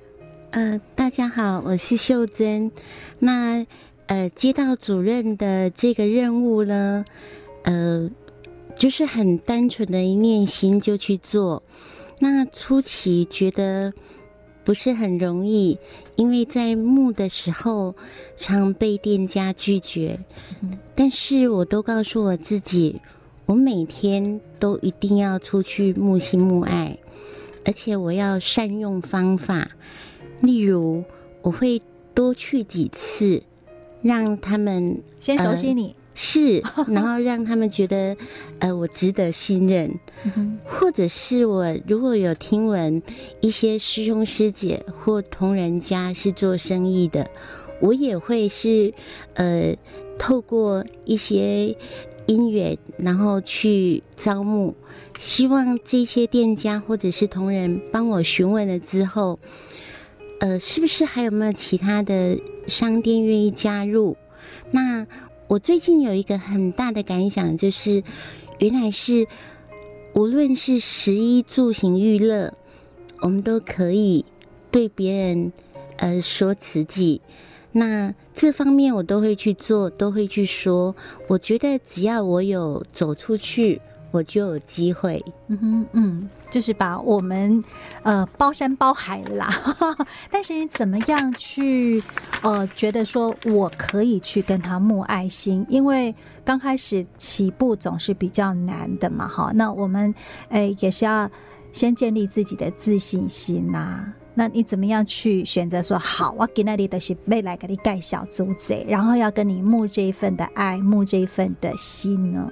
[0.52, 2.72] 呃，大家好，我是秀珍。
[3.20, 3.66] 那
[4.08, 7.06] 呃，接到主任的这个任务呢，
[7.64, 8.10] 呃，
[8.76, 11.62] 就是很单纯的一念心就去做。
[12.18, 13.94] 那初期觉得
[14.70, 15.80] 不是很容易，
[16.16, 17.96] 因为在募的时候。
[18.38, 20.18] 常被店家拒绝，
[20.96, 23.02] 但是我都告诉我自己，
[23.46, 26.98] 我每天都一定要出去募心募爱，
[27.66, 29.72] 而且我要善用方法，
[30.40, 31.04] 例如
[31.42, 31.82] 我会
[32.14, 33.44] 多去几次，
[34.04, 35.88] 让他们先熟悉你。
[35.88, 38.16] 呃是，然后让他们觉得，
[38.60, 39.98] 呃，我值得信任，
[40.66, 43.02] 或者是我如果有听闻
[43.42, 47.30] 一些师兄师姐或同仁家是做生意的，
[47.80, 48.94] 我也会是，
[49.34, 49.76] 呃，
[50.18, 51.76] 透过一些
[52.26, 54.76] 因缘，然后去招募，
[55.18, 59.40] 希望这些店家或者是同仁帮我询问了之后，
[60.40, 64.18] 呃，是不是还有没有其他的商店愿意加入？
[64.72, 65.08] 那。
[65.50, 68.04] 我最近有一个很大的感想，就是
[68.60, 69.26] 原来是
[70.14, 72.54] 无论是食衣住行娱乐，
[73.22, 74.26] 我们都可以
[74.72, 75.54] 对别人
[75.98, 77.22] 呃说慈济。
[77.72, 80.96] 那这方面我都会去做，都会去说。
[81.28, 83.82] 我觉得只要我有走出去。
[84.12, 87.64] 我就有机会，嗯哼，嗯，就是把我们
[88.04, 89.50] 呃包山包海啦。
[90.32, 92.04] 但是你怎么样去
[92.42, 95.66] 呃觉得说我可以去跟他募爱心？
[95.70, 99.52] 因为刚开始起步总是比较难的嘛，哈。
[99.54, 100.14] 那我们
[100.50, 101.30] 哎也是要
[101.72, 106.34] 先建立自己的自信心呐、那你怎么样去选择说好？
[106.40, 112.50] 我给那里的是未来给你盖小猪仔，然后要跟你募这一份的爱，募这一份的心呢？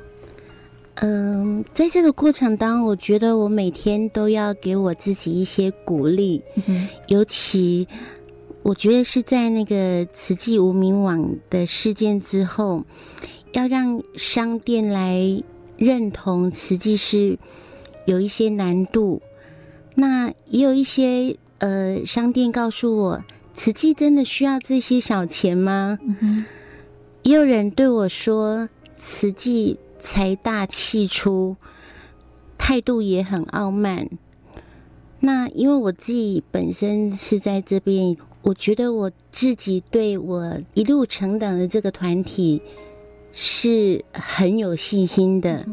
[0.99, 6.41] 嗯，在这个过程当中，我觉得我每天都要给我自己一些鼓励。
[6.65, 7.87] 嗯，尤其
[8.63, 12.83] 我觉得是在那个慈济无名网的事件之后，
[13.51, 15.43] 要让商店来
[15.77, 17.37] 认同慈济是
[18.05, 19.21] 有一些难度。
[19.93, 25.99] 那也有一些呃商店告诉我，慈济真的需要这些小钱吗？
[26.01, 26.43] 嗯，
[27.21, 29.77] 也有人对我说，慈济。
[29.99, 31.55] 财大气粗，
[32.57, 34.07] 态度也很傲慢。
[35.19, 42.61] 那因为我自己本身是在这边，我觉得我自己对我一路成长的这个团体
[43.33, 45.65] 是很有信心的，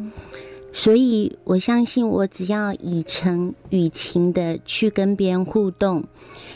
[0.72, 6.04] 所以我相信我只要以诚与情的去跟别人互动，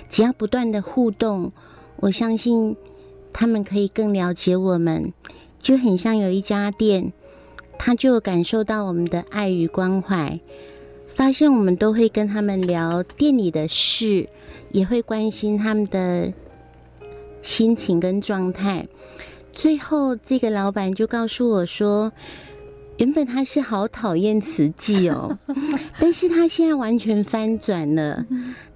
[0.09, 1.53] 只要不断的互动，
[1.97, 2.75] 我相信
[3.33, 5.13] 他们可以更了解我们，
[5.61, 7.13] 就很像有一家店。
[7.79, 10.39] 他就感受到我们的爱与关怀，
[11.15, 14.29] 发现我们都会跟他们聊店里的事，
[14.73, 16.33] 也会关心他们的
[17.41, 18.87] 心情跟状态。
[19.53, 22.13] 最后，这个老板就告诉我说，
[22.99, 25.39] 原本他是好讨厌慈济哦，
[25.99, 28.27] 但是他现在完全翻转了，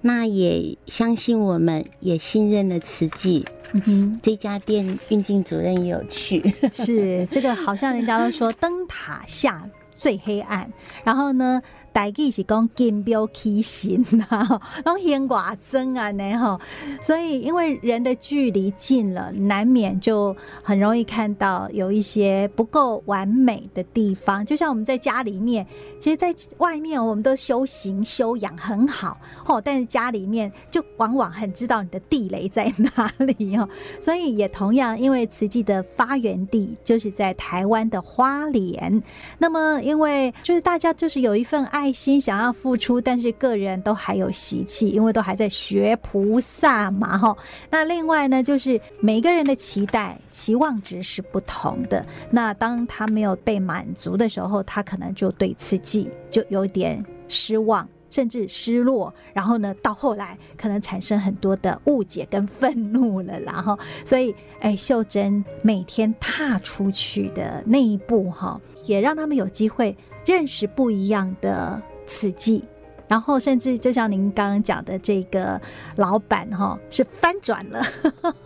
[0.01, 3.45] 那也相信我们，也信任了慈济。
[3.73, 10.71] 嗯哼，这家店运镜主任也有去，是这个，好像人家都说灯塔下最黑暗，
[11.03, 11.61] 然后呢，
[11.93, 14.25] 台语是讲金标起行呐，
[14.83, 16.59] 然后显寡真啊呢哈，
[16.99, 24.43] 所以因为人的距离近了，难免就很容易看到有一些不够完美的地方。
[24.43, 25.65] 就像我们在家里面，
[25.99, 33.69] 其实在外面我们都修行修养很好哦，但是家里面就往往很知道你的地雷在哪里哦。
[34.01, 39.03] 所以也同样，因为慈济的发源地就是在台湾的花莲，
[39.37, 41.82] 那么因为就是大家就是有一份爱。
[41.83, 47.35] 爱心想要付出，但是个人都还有习气，因为都还在学菩萨嘛，哈。
[47.69, 52.05] 那另外呢，就是每个人的期待、期望值是不同的。
[52.31, 59.13] 那当他没有被满足的时候，他可能就对自己就有点失望，甚至失落。
[59.33, 63.37] 然后呢，到后来可能产生很多的误解跟愤怒了。
[63.41, 69.93] 然后，所以，哎，秀珍每天踏出去的那一步，哈，也让他们有机会。
[70.25, 72.63] 认识不一样的刺激，
[73.07, 75.59] 然后甚至就像您刚刚讲的这个
[75.97, 77.83] 老板哈，是翻转了。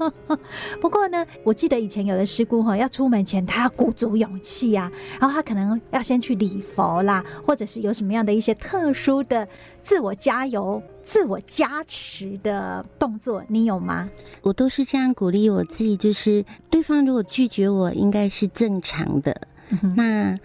[0.82, 9.48] 不过呢，我记得以前有的师姑哈，要出门前他要鼓足勇气啊，然后他可能要先去礼佛啦，或者是有什么样的一些特殊的
[9.82, 14.10] 自我加油、自我加持的动作，你有吗？
[14.42, 19.40] 我都是这样鼓励我自己，就是对方如果拒绝我，应该是正常的。
[19.70, 20.40] 嗯、那。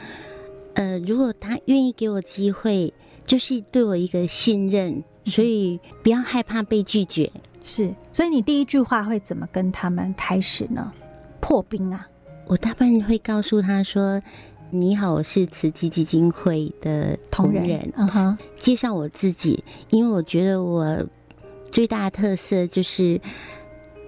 [0.75, 2.93] 呃，如果他愿意给我机会，
[3.27, 7.31] 就是对我一个信任，所以不要害怕被拒绝。
[7.63, 10.93] 是，所以你第一句话会怎么跟他们开始呢？
[11.41, 12.09] 破冰啊！
[12.47, 14.21] 我大半会告诉他说
[14.71, 21.07] ：“你好，我是慈济基金会的同仁。”嗯哼，介绍我自己，因为我觉得我
[21.70, 23.20] 最大的特色就是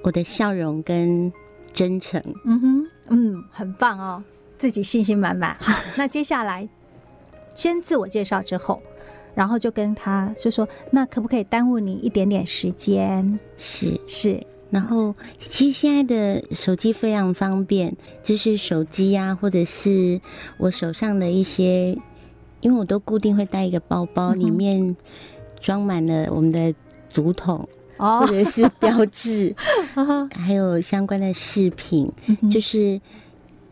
[0.03, 1.33] 我的笑容跟
[1.73, 2.21] 真诚。
[2.45, 4.23] 嗯哼，嗯，很棒哦。
[4.59, 5.57] 自己信心满满。
[5.61, 6.69] 好，那接下来
[7.55, 8.83] 先自我介绍之后，
[9.35, 14.47] 然后就跟他就说：“那可不可以耽误你一点点时间？”是是。
[14.71, 20.21] 然后，其实现在的手机非常方便，就是手机啊，或者是
[20.57, 21.97] 我手上的一些，
[22.61, 24.97] 因为我都固定会带一个包包，里面
[25.61, 26.75] 装满了我们的
[27.09, 29.55] 竹筒，或者是标志，
[30.35, 32.13] 还有相关的饰品，
[32.51, 33.01] 就是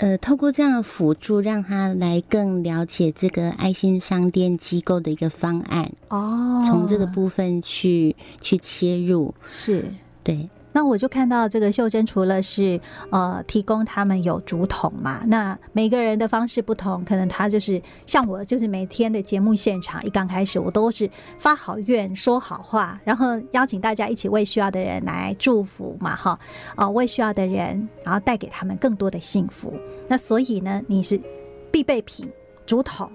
[0.03, 9.85] 呃，透过这样的辅助，让他来更了解这个爱心商店机构的一个方案哦，从这个部分去去切入，是
[10.25, 10.49] 对。
[10.73, 21.09] 那我就看到这个秀珍，除了是呃提供他们有竹筒嘛，那每个人的方式不同，可能他就是像我，就是每天的节目现场一刚开始，我都是
[21.39, 26.39] 发好愿、说好话，然后邀请大家一起为需要的人来祝福嘛，哈，
[26.75, 29.73] 啊，为需要的人，然后带给他们更多的幸福。
[30.09, 31.21] 那所以呢，你是
[31.71, 32.29] 必备品
[32.65, 33.11] 竹筒。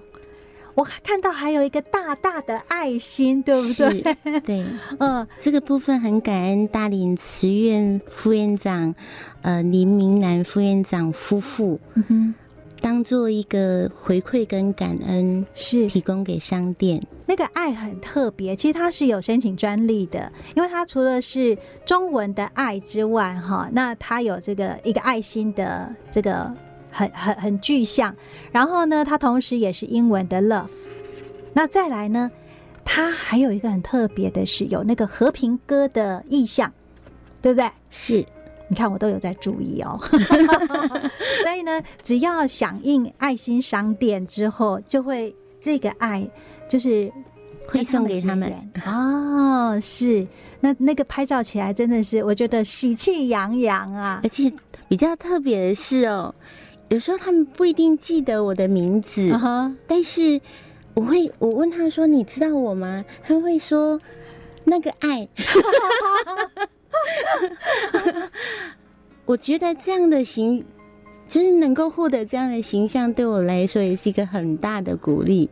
[0.78, 4.40] 我看到还有一个大大的爱心，对不对？
[4.42, 4.64] 对，
[5.00, 8.94] 嗯，这个部分很感恩大林慈院副院长，
[9.42, 12.34] 呃，林明南副院长夫妇，嗯哼，
[12.80, 17.02] 当做一个回馈跟感恩，是提供给商店。
[17.26, 26.54] 那个爱很特别，其实它是有申请专利的，因为它除了是中文的爱之外，哈，那它有这个一个爱心的这个。
[26.90, 28.14] 很很很具象，
[28.52, 30.68] 然后呢，它同时也是英文的 love。
[31.54, 32.30] 那再来呢，
[32.84, 36.72] 它还有一个很特别的是有那个和平鸽的意象，
[37.42, 37.70] 对不对？
[37.90, 38.24] 是，
[38.68, 39.98] 你看我都有在注意哦。
[41.42, 46.28] 所以呢，只要响应爱心商店之后，就会这个爱
[46.68, 47.10] 就是
[47.66, 48.52] 会送给他们
[48.86, 49.78] 哦。
[49.80, 50.26] 是，
[50.60, 54.52] 那那个拍照起来真的是我觉得喜气洋洋啊，而且
[54.88, 56.34] 比较特别的是哦。
[56.88, 59.74] 有时候他们不一定记得我的名字，uh huh.
[59.86, 60.40] 但是
[60.94, 64.00] 我会，我问他说：“你知道我吗？”他会说
[64.64, 65.28] ：“那个爱。
[69.26, 70.64] ”我觉得这样的形。
[71.28, 75.50] 就是能够获得这样的形象，对我来说也是一个很大的鼓励。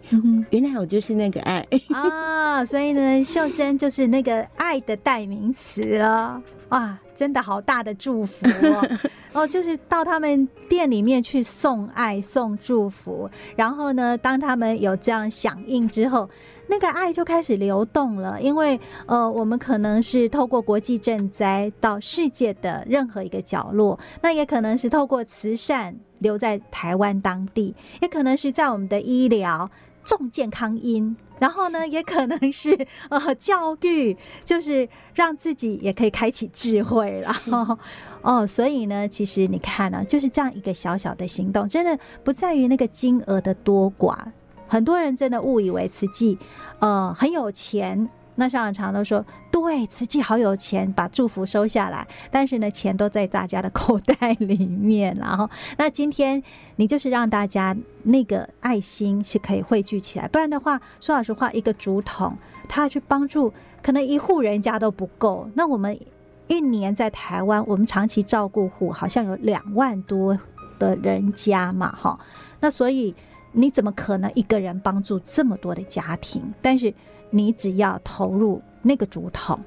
[0.48, 6.42] 原来我就是那个爱啊，所以呢，秀珍就是那个爱的代名词了。
[6.70, 8.98] 哇，真的好大的祝福哦！
[9.32, 16.28] 哦，就是到他们店里面去送爱、送祝福，然后呢，当他们有这样响应之后。
[16.68, 29.70] 那个爱就开始流动了，因为呃，我们可能是透过国际赈灾到世界的任何一个角落，那也可能是透过慈善留在台湾当地，也可能是在我们的医疗
[30.02, 37.32] 重健康因，然后呢，也可能是 呃教育，就是让自己也可以开启智慧了。
[37.32, 37.50] 是
[38.22, 44.16] 哦，所以呢，其实你看呢、啊，就是这样一个小小的行动，真的不在于那个金额的多寡。
[44.68, 46.38] 很多人真的误以为慈济，
[46.80, 48.08] 呃，很有钱。
[48.36, 52.06] 那上常都说，对，慈济好有钱，把祝福收下来。
[52.30, 55.16] 但是呢，钱都在大家的口袋里面。
[55.18, 56.42] 然后，那今天
[56.76, 60.28] 你就是让大家那个爱心是可以汇聚起来。
[60.28, 62.36] 不然的话，说老实话，一个竹筒，
[62.68, 65.50] 他去帮助，可能一户人家都不够。
[65.54, 65.98] 那我们
[66.46, 70.38] 一年在台湾，我们长期照顾户好像有两万多
[70.78, 72.18] 的人家嘛，哈。
[72.60, 73.14] 那所以。
[73.58, 76.52] 你怎么可能一个人帮助这么多的家庭？
[76.60, 76.92] 但是
[77.36, 79.60] 你只要投入那个竹筒，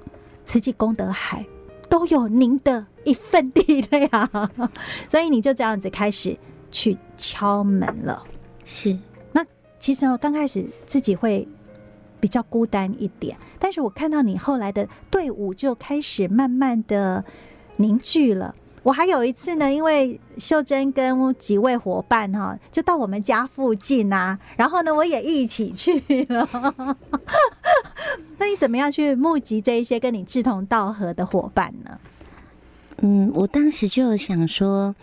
[0.43, 1.45] 慈济功德海
[1.87, 4.51] 都有您的一份力了呀。
[5.07, 6.35] 所以你就这样子开始
[6.71, 8.23] 去敲门了。
[8.65, 8.97] 是，
[9.31, 9.45] 那
[9.79, 11.47] 其实我刚开始自己会
[12.19, 17.23] 比较孤单一点，但是我看到你后来的队伍就开始慢慢的
[17.77, 18.55] 凝聚了。
[18.83, 26.47] 我还有一次呢，因为秀珍跟几位伙伴哈，就到我们家附近啊，然后呢，我也一起去了。
[28.37, 31.99] 那你怎么样去募集这一些跟你志同道合的伙伴呢？
[33.01, 34.95] 嗯，我当时就想说，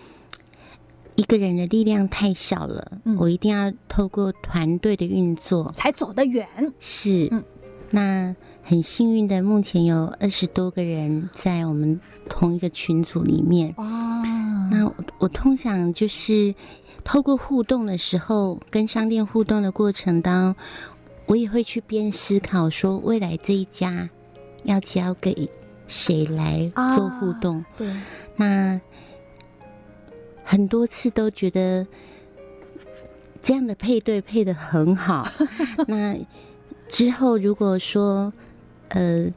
[1.15, 6.47] 一个人的力量太小了，嗯，我一定要透过团队的运作才走得远。
[6.81, 7.45] 是，嗯，
[7.91, 8.37] 那
[8.69, 12.01] 很幸运的，目前有二十多个人在我们。
[12.29, 13.87] 同一个群组里面，哇，
[14.69, 16.53] 那我，我通常就是
[17.05, 20.63] 透过互动的时候，跟商店互动的过程当中，
[21.27, 24.11] 我也会去边思考说，未来这一家
[24.65, 25.49] 要交给
[25.87, 27.59] 谁来做互动？
[27.59, 27.95] 哦、对，
[28.35, 28.81] 那
[30.43, 31.87] 很多次都觉得
[33.41, 35.29] 这样的配对配的很好。
[35.87, 36.17] 那
[36.89, 38.33] 之后如果说，
[38.89, 39.33] 呃。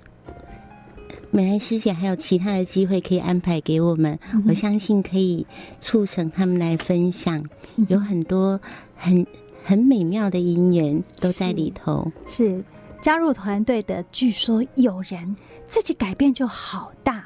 [1.31, 5.45] 美兰师姐还有其他的机会可以安排给我们，嗯、我相信可以
[5.79, 7.37] 促成他们来分享，
[7.75, 8.59] 嗯、有很多
[8.95, 9.23] 很
[9.63, 12.11] 很美妙的姻缘都在里头。
[12.25, 12.63] 是，是
[12.99, 15.35] 加入团队的，据说有人
[15.67, 17.25] 自己改变就好大，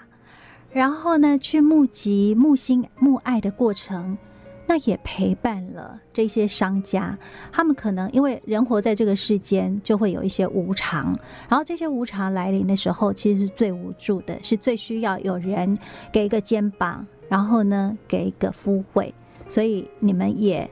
[0.74, 4.17] 然后呢，去募集募心募爱的过程，
[4.66, 7.18] 那也陪伴了这些商家。
[7.51, 11.18] 他们可能因为人活在这个世间，就会有一些无常。
[11.49, 15.78] 然后这些无常来临的时候，其实是最无助的，是最需要有人
[16.11, 19.14] 给一个肩膀，然后呢，给一个抚慰。
[19.47, 20.70] 所以你们也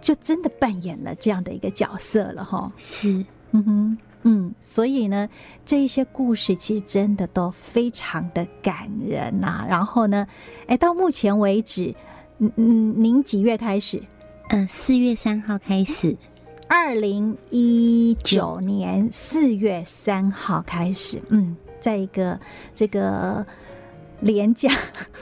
[0.00, 2.72] 就真的扮演了这样的一个角色了，哈。
[2.76, 3.98] 是，嗯哼。
[4.26, 5.28] 嗯，所以呢，
[5.66, 9.66] 这一些故事其实真的都非常的感人呐、啊。
[9.68, 10.26] 然后呢，
[10.66, 11.94] 哎，到目前为止，
[12.38, 14.02] 嗯嗯，您几月开始？
[14.50, 16.16] 嗯，四月三号开始。
[16.68, 22.38] 二零一九年四月三号开始，嗯，在一个
[22.74, 23.46] 这个
[24.20, 24.70] 廉价，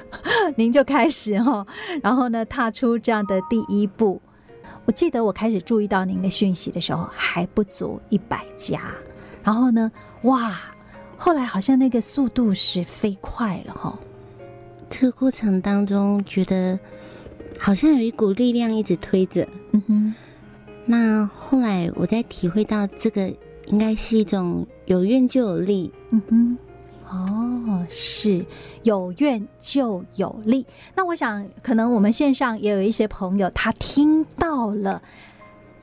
[0.57, 1.67] 您就开始哈，
[2.03, 4.21] 然后呢，踏出这样的第一步。
[4.85, 8.81] 我记得我开始注意到您的讯息的时候还不足一百家，
[9.43, 9.91] 然后呢，
[10.23, 10.59] 哇，
[11.17, 13.99] 后来好像那个速度是飞快了哈。
[14.89, 16.79] 这个过程当中觉得
[17.63, 20.15] 好像有一股力量一直推着，嗯哼。
[20.85, 23.33] 那后来我在体会到这个
[23.67, 26.59] 应该是一种有怨就有力，嗯哼。
[27.09, 28.45] 哦，是
[28.83, 30.67] 有怨就有力。
[30.97, 35.01] 那我想，可能我们线上也有一些朋友，他听到了，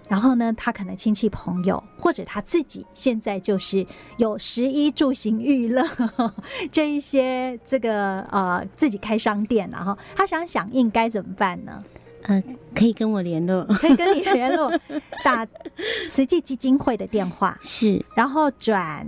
[0.09, 3.85] 然后呢，他可能亲戚朋友或者他自己现在就是
[4.17, 5.81] 有食衣住行娱乐
[6.71, 11.83] 这一些这个呃自己开商店，然后他想响应该怎么办呢？
[12.23, 12.43] 呃，
[12.75, 14.69] 可以跟我联络，可以跟你联络，
[15.23, 15.47] 打
[16.09, 19.07] 慈济基金会的电话是，然后转。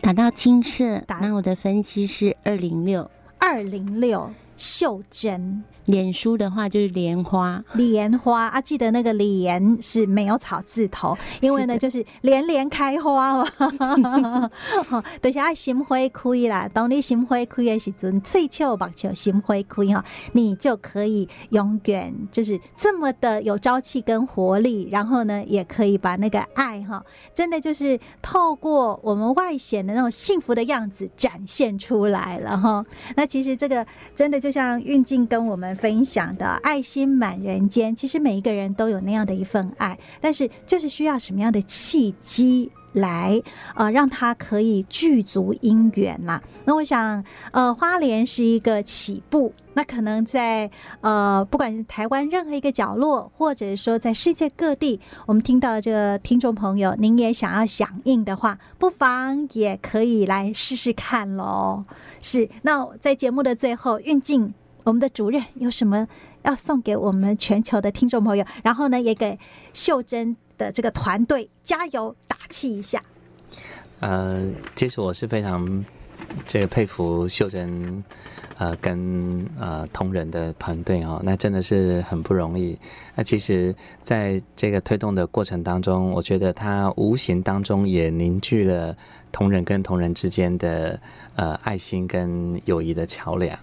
[0.00, 5.64] 打到金色，打那我的分机是二零六二零六秀珍。
[5.86, 14.50] 脸书的话就是莲花，莲花啊，记得那个莲是没有草字头，因为呢就是连连开花嘛。
[15.20, 27.04] 等下心花开啦，当你心花开的时阵，翠秋把球心花开哈，你就可以永远就是这么的有朝气跟活力，然后呢也可以把那个爱哈，
[27.34, 32.84] 真的就是透过我们外显的那种幸福的样子展现出来了哈。
[33.16, 35.71] 那其实这个真的就像运镜跟我们。
[35.74, 43.42] 分享的爱心满人间，其实每一个人都有那样的一份爱，但是就是需要什么样的契机来
[43.74, 46.40] 呃让他可以具足因缘呐？
[46.64, 50.70] 那我想呃花莲是一个起步，那可能在
[51.00, 61.84] 呃不管是台湾任何一个角落，或者说在世界各地，我们听到这个听众朋友，您也想要响应的话，不妨也可以来试试看喽。
[62.20, 64.52] 是，那在节目的最后，运镜。
[64.84, 66.06] 我们的主任有什么
[66.42, 68.44] 要送给我们全球的听众朋友？
[68.62, 69.38] 然后呢，也给
[69.72, 73.02] 秀珍的这个团队加油打气一下。
[74.00, 75.84] 呃，其实我是非常
[76.46, 78.02] 这个佩服秀珍，
[78.58, 82.76] 呃，跟呃同仁的团队哦，那真的是很不容易。
[83.14, 83.72] 那其实
[84.02, 88.96] 在这个推动的过程当中，我觉得他无形当中也凝聚了
[89.30, 91.00] 同仁跟同仁之间的
[91.36, 93.56] 呃爱心跟友谊的桥梁。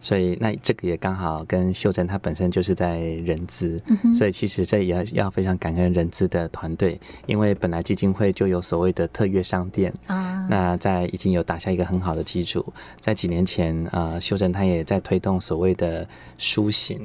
[0.00, 16.98] 所以，那这个也刚好跟秀珍她本身就是在人资，嗯、所以其实这也要要非常感恩人资的团队，因为本来基金会就有所谓的特约商店啊，那在已经有打下一个很好的基础，在几年前啊、呃，秀珍她也在推动所谓的蔬行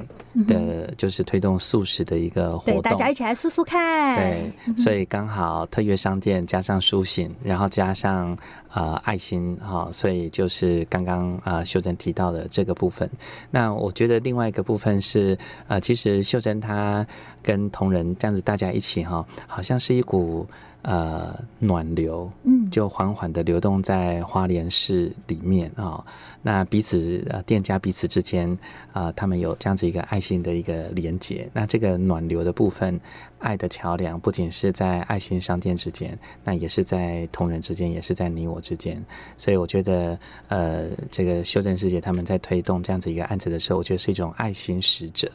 [0.48, 8.36] 的，嗯、就是推动素食的一个活动，对大家一起来素素看，对，所以刚好特约商店加上蔬行，然后加上。
[8.68, 13.10] 啊、呃，爱心哈、哦，所以就是刚刚啊，秀珍提到的这个部部分。
[13.50, 17.04] 那我觉得另外一个部分是，呃，其实秀珍她
[17.42, 20.46] 跟同仁这样子大家一起哈、好像是一股
[20.86, 25.84] 呃暖流，嗯，就缓缓的流动在花莲市里面啊。
[25.84, 26.04] 哦
[26.46, 28.48] 那彼此呃，店家彼此之间
[28.92, 31.50] 啊、呃，他们有这样子一个爱心的一个连接。
[31.52, 33.00] 那这个暖流的部分，
[33.40, 39.04] 爱的桥梁，不仅是在爱心商店之间，那也是在同仁之间，也是在你我之间。
[39.36, 40.16] 所以我觉得，
[40.46, 45.28] 呃，这个秀珍师姐他们在推动这样子一个案子的时候，我觉得是一种爱心使者。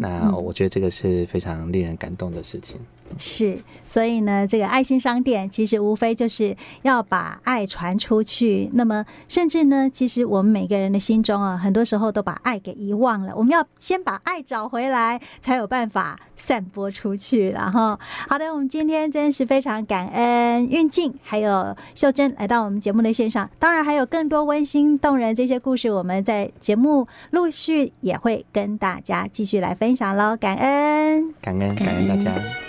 [0.00, 2.80] 那我觉得这个是非常令人感动的事情。
[3.18, 8.70] 是，所以呢，这个爱心商店其实无非就是要把爱传出去。
[8.74, 13.32] 那么，甚至呢，其实我们每个人的心中啊，很多时候都把爱给遗忘了。
[13.36, 17.98] 我们要先把爱找回来，才有办法散播出去然后。
[18.28, 23.48] 好的，我们今天真是非常感恩运镜还有秀珍来到我们节目的线上。
[23.58, 30.36] 当然，还有更多温馨动人这些故事，我们在节目陆续也会跟大家继续来分享喽。
[30.36, 32.65] 感恩，感恩，感恩大家。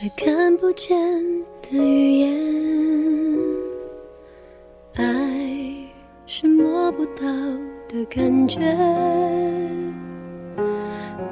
[0.00, 0.96] 是看不见
[1.60, 2.32] 的语言，
[4.94, 5.04] 爱
[6.24, 7.24] 是摸不到
[7.88, 8.60] 的感觉，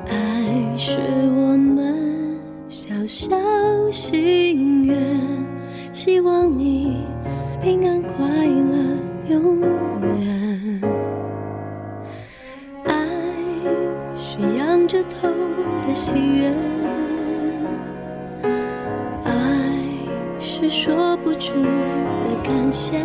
[0.08, 0.98] 爱是
[1.36, 2.36] 我们
[2.66, 3.38] 小小
[3.92, 4.96] 心愿，
[5.92, 7.04] 希望你
[7.62, 8.98] 平安快乐
[9.30, 10.82] 永远。
[12.82, 13.06] 爱
[14.18, 15.28] 是仰着头
[15.86, 16.75] 的喜悦。
[20.78, 22.98] 说不出的感谢，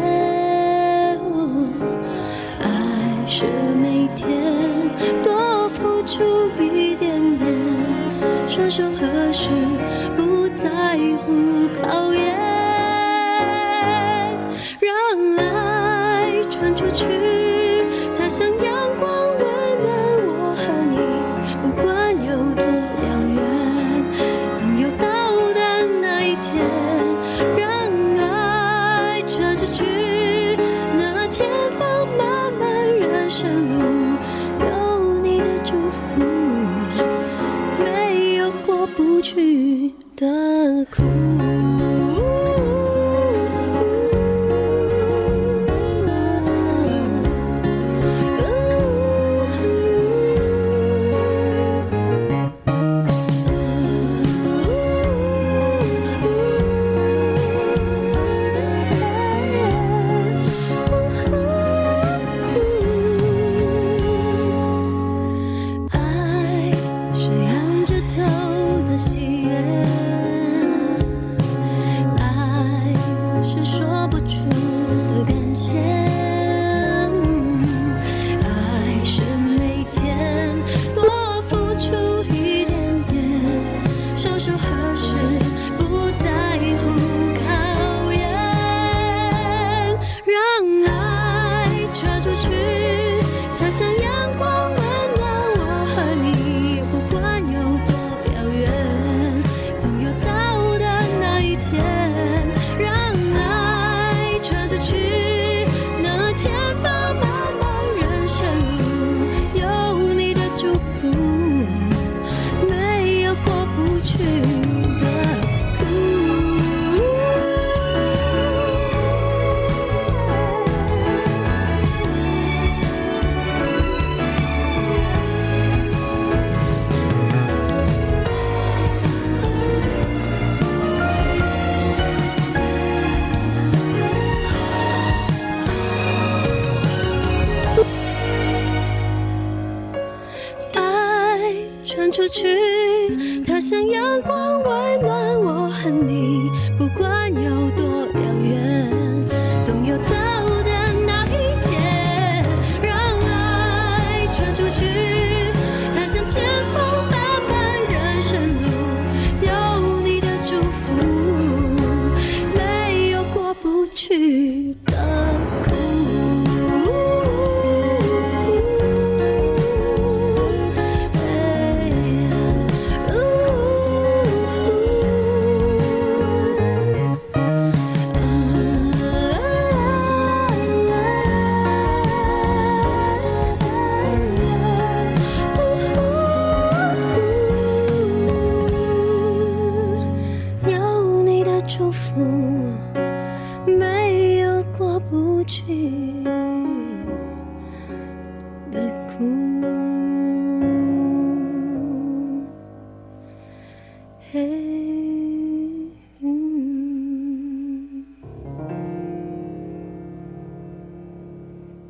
[2.59, 2.67] 爱
[3.26, 3.45] 是
[3.82, 4.28] 每天
[5.24, 6.22] 多付出
[6.59, 7.55] 一点点，
[8.45, 9.47] 双手合十，
[10.17, 12.11] 不在乎考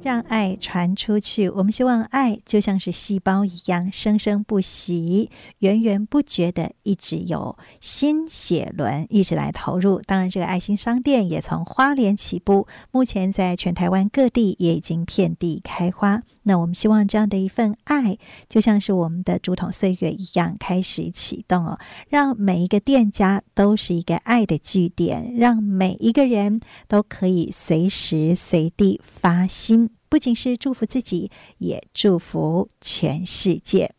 [0.04, 5.30] 让爱传出去，我们希望爱就像是细胞一样，生生不息，
[5.60, 10.02] 源源不绝的，一直有新血轮一直来投入。
[10.02, 16.24] 当然，这个爱心商店也从花莲起步，目前在全台湾各地也已经遍地开花。
[16.44, 18.18] 那我们希望这样的一份爱，
[18.50, 21.78] 就像是我们的竹筒岁月一样，开始启动哦，
[22.10, 29.91] 让每一个店家都是一个爱的据点，让每一个人都可以随时随地发心。
[30.12, 33.94] 不仅是祝福自己，也祝福全世界。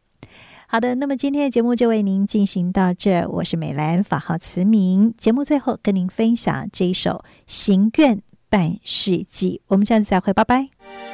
[0.68, 3.26] 好的，那么今天的节目就为您进行到这。
[3.26, 5.14] 我是美兰，法号慈明。
[5.16, 9.62] 节目最后跟您分享这一首《行愿半世纪》。
[9.68, 11.11] 我们下次再会，拜拜。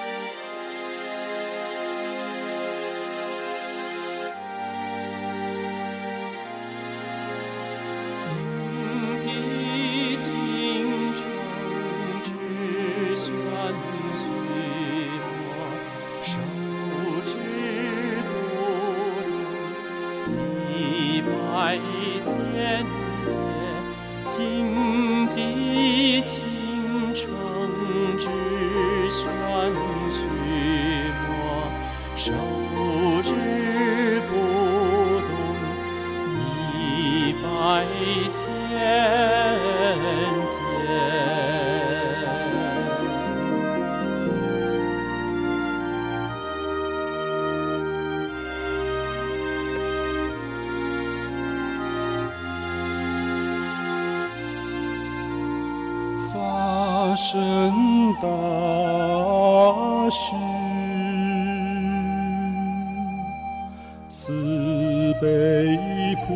[66.26, 66.28] 菩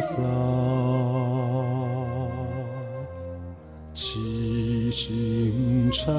[0.00, 0.14] 萨，
[3.92, 6.14] 七星禅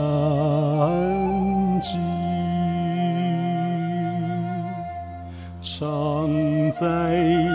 [1.81, 1.97] 寂，
[5.61, 6.79] 常在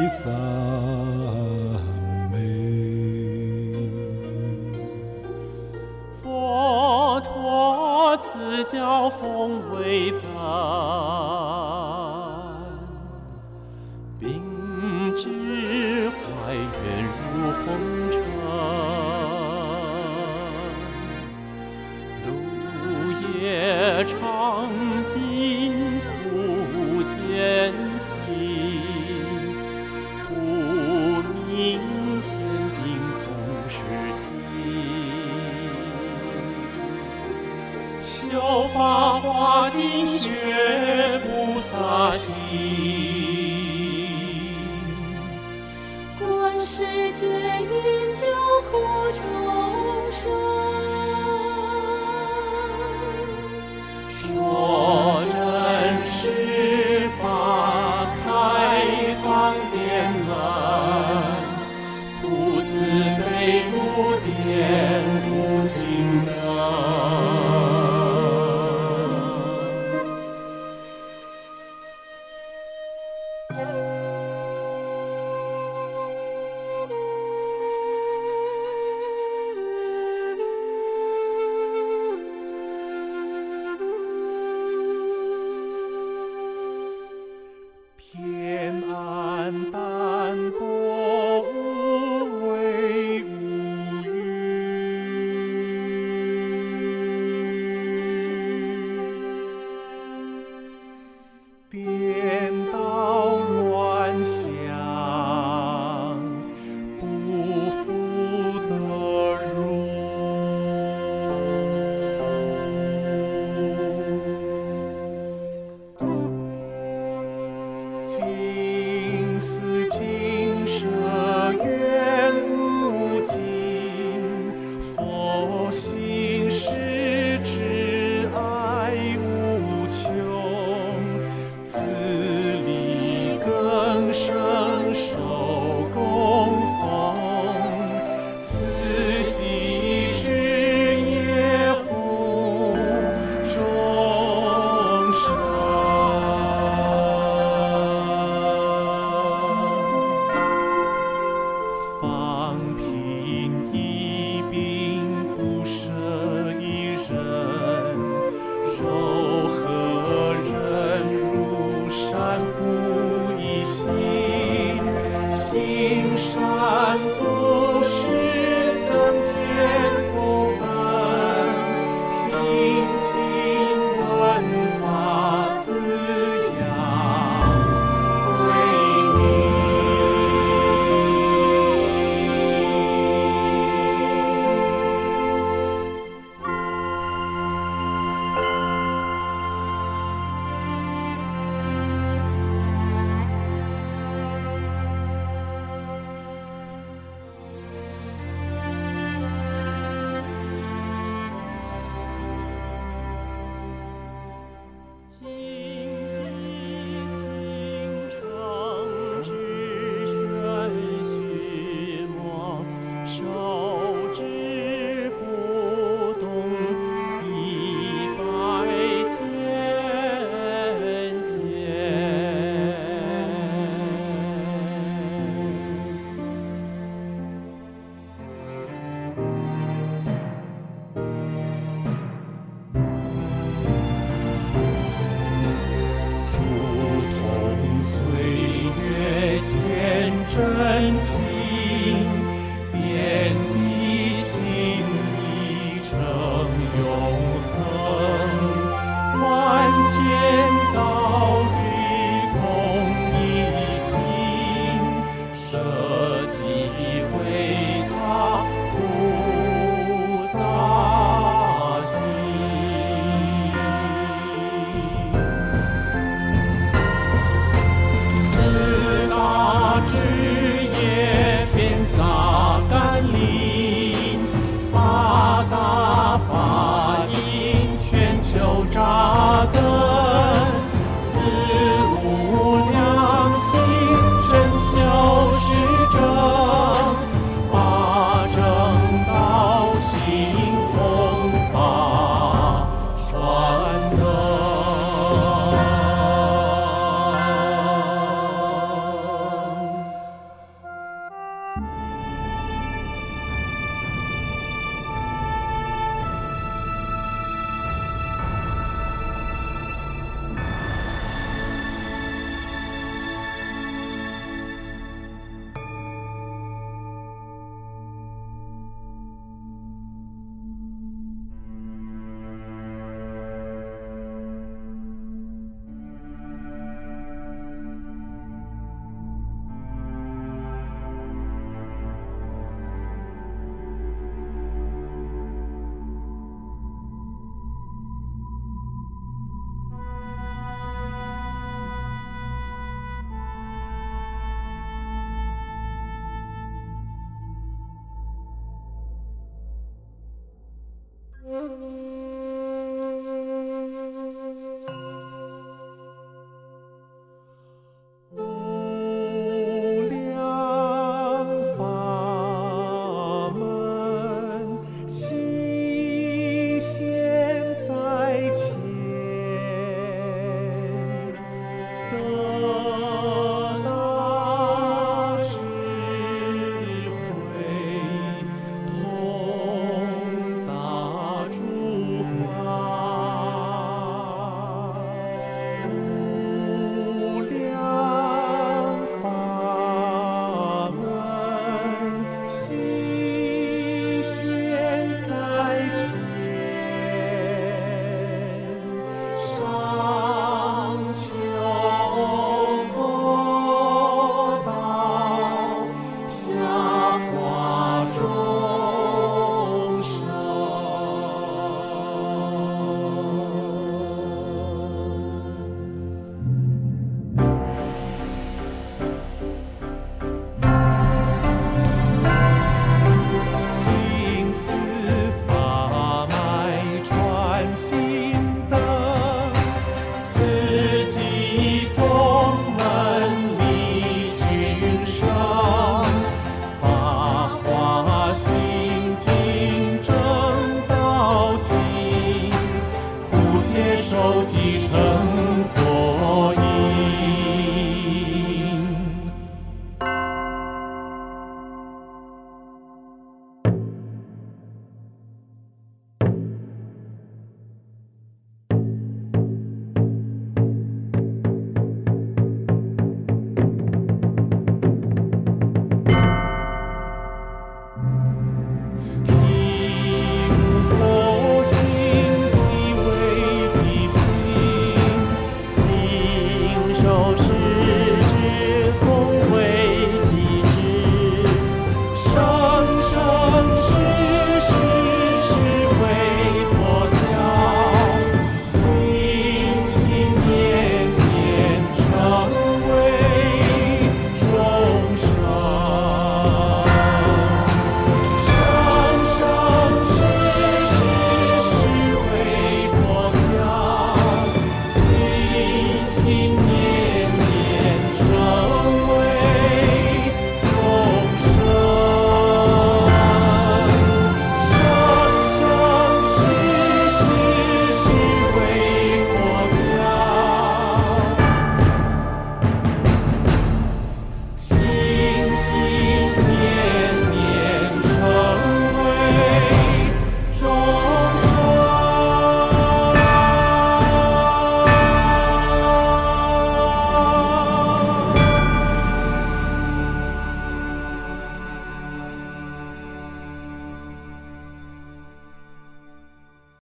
[0.09, 0.56] 三。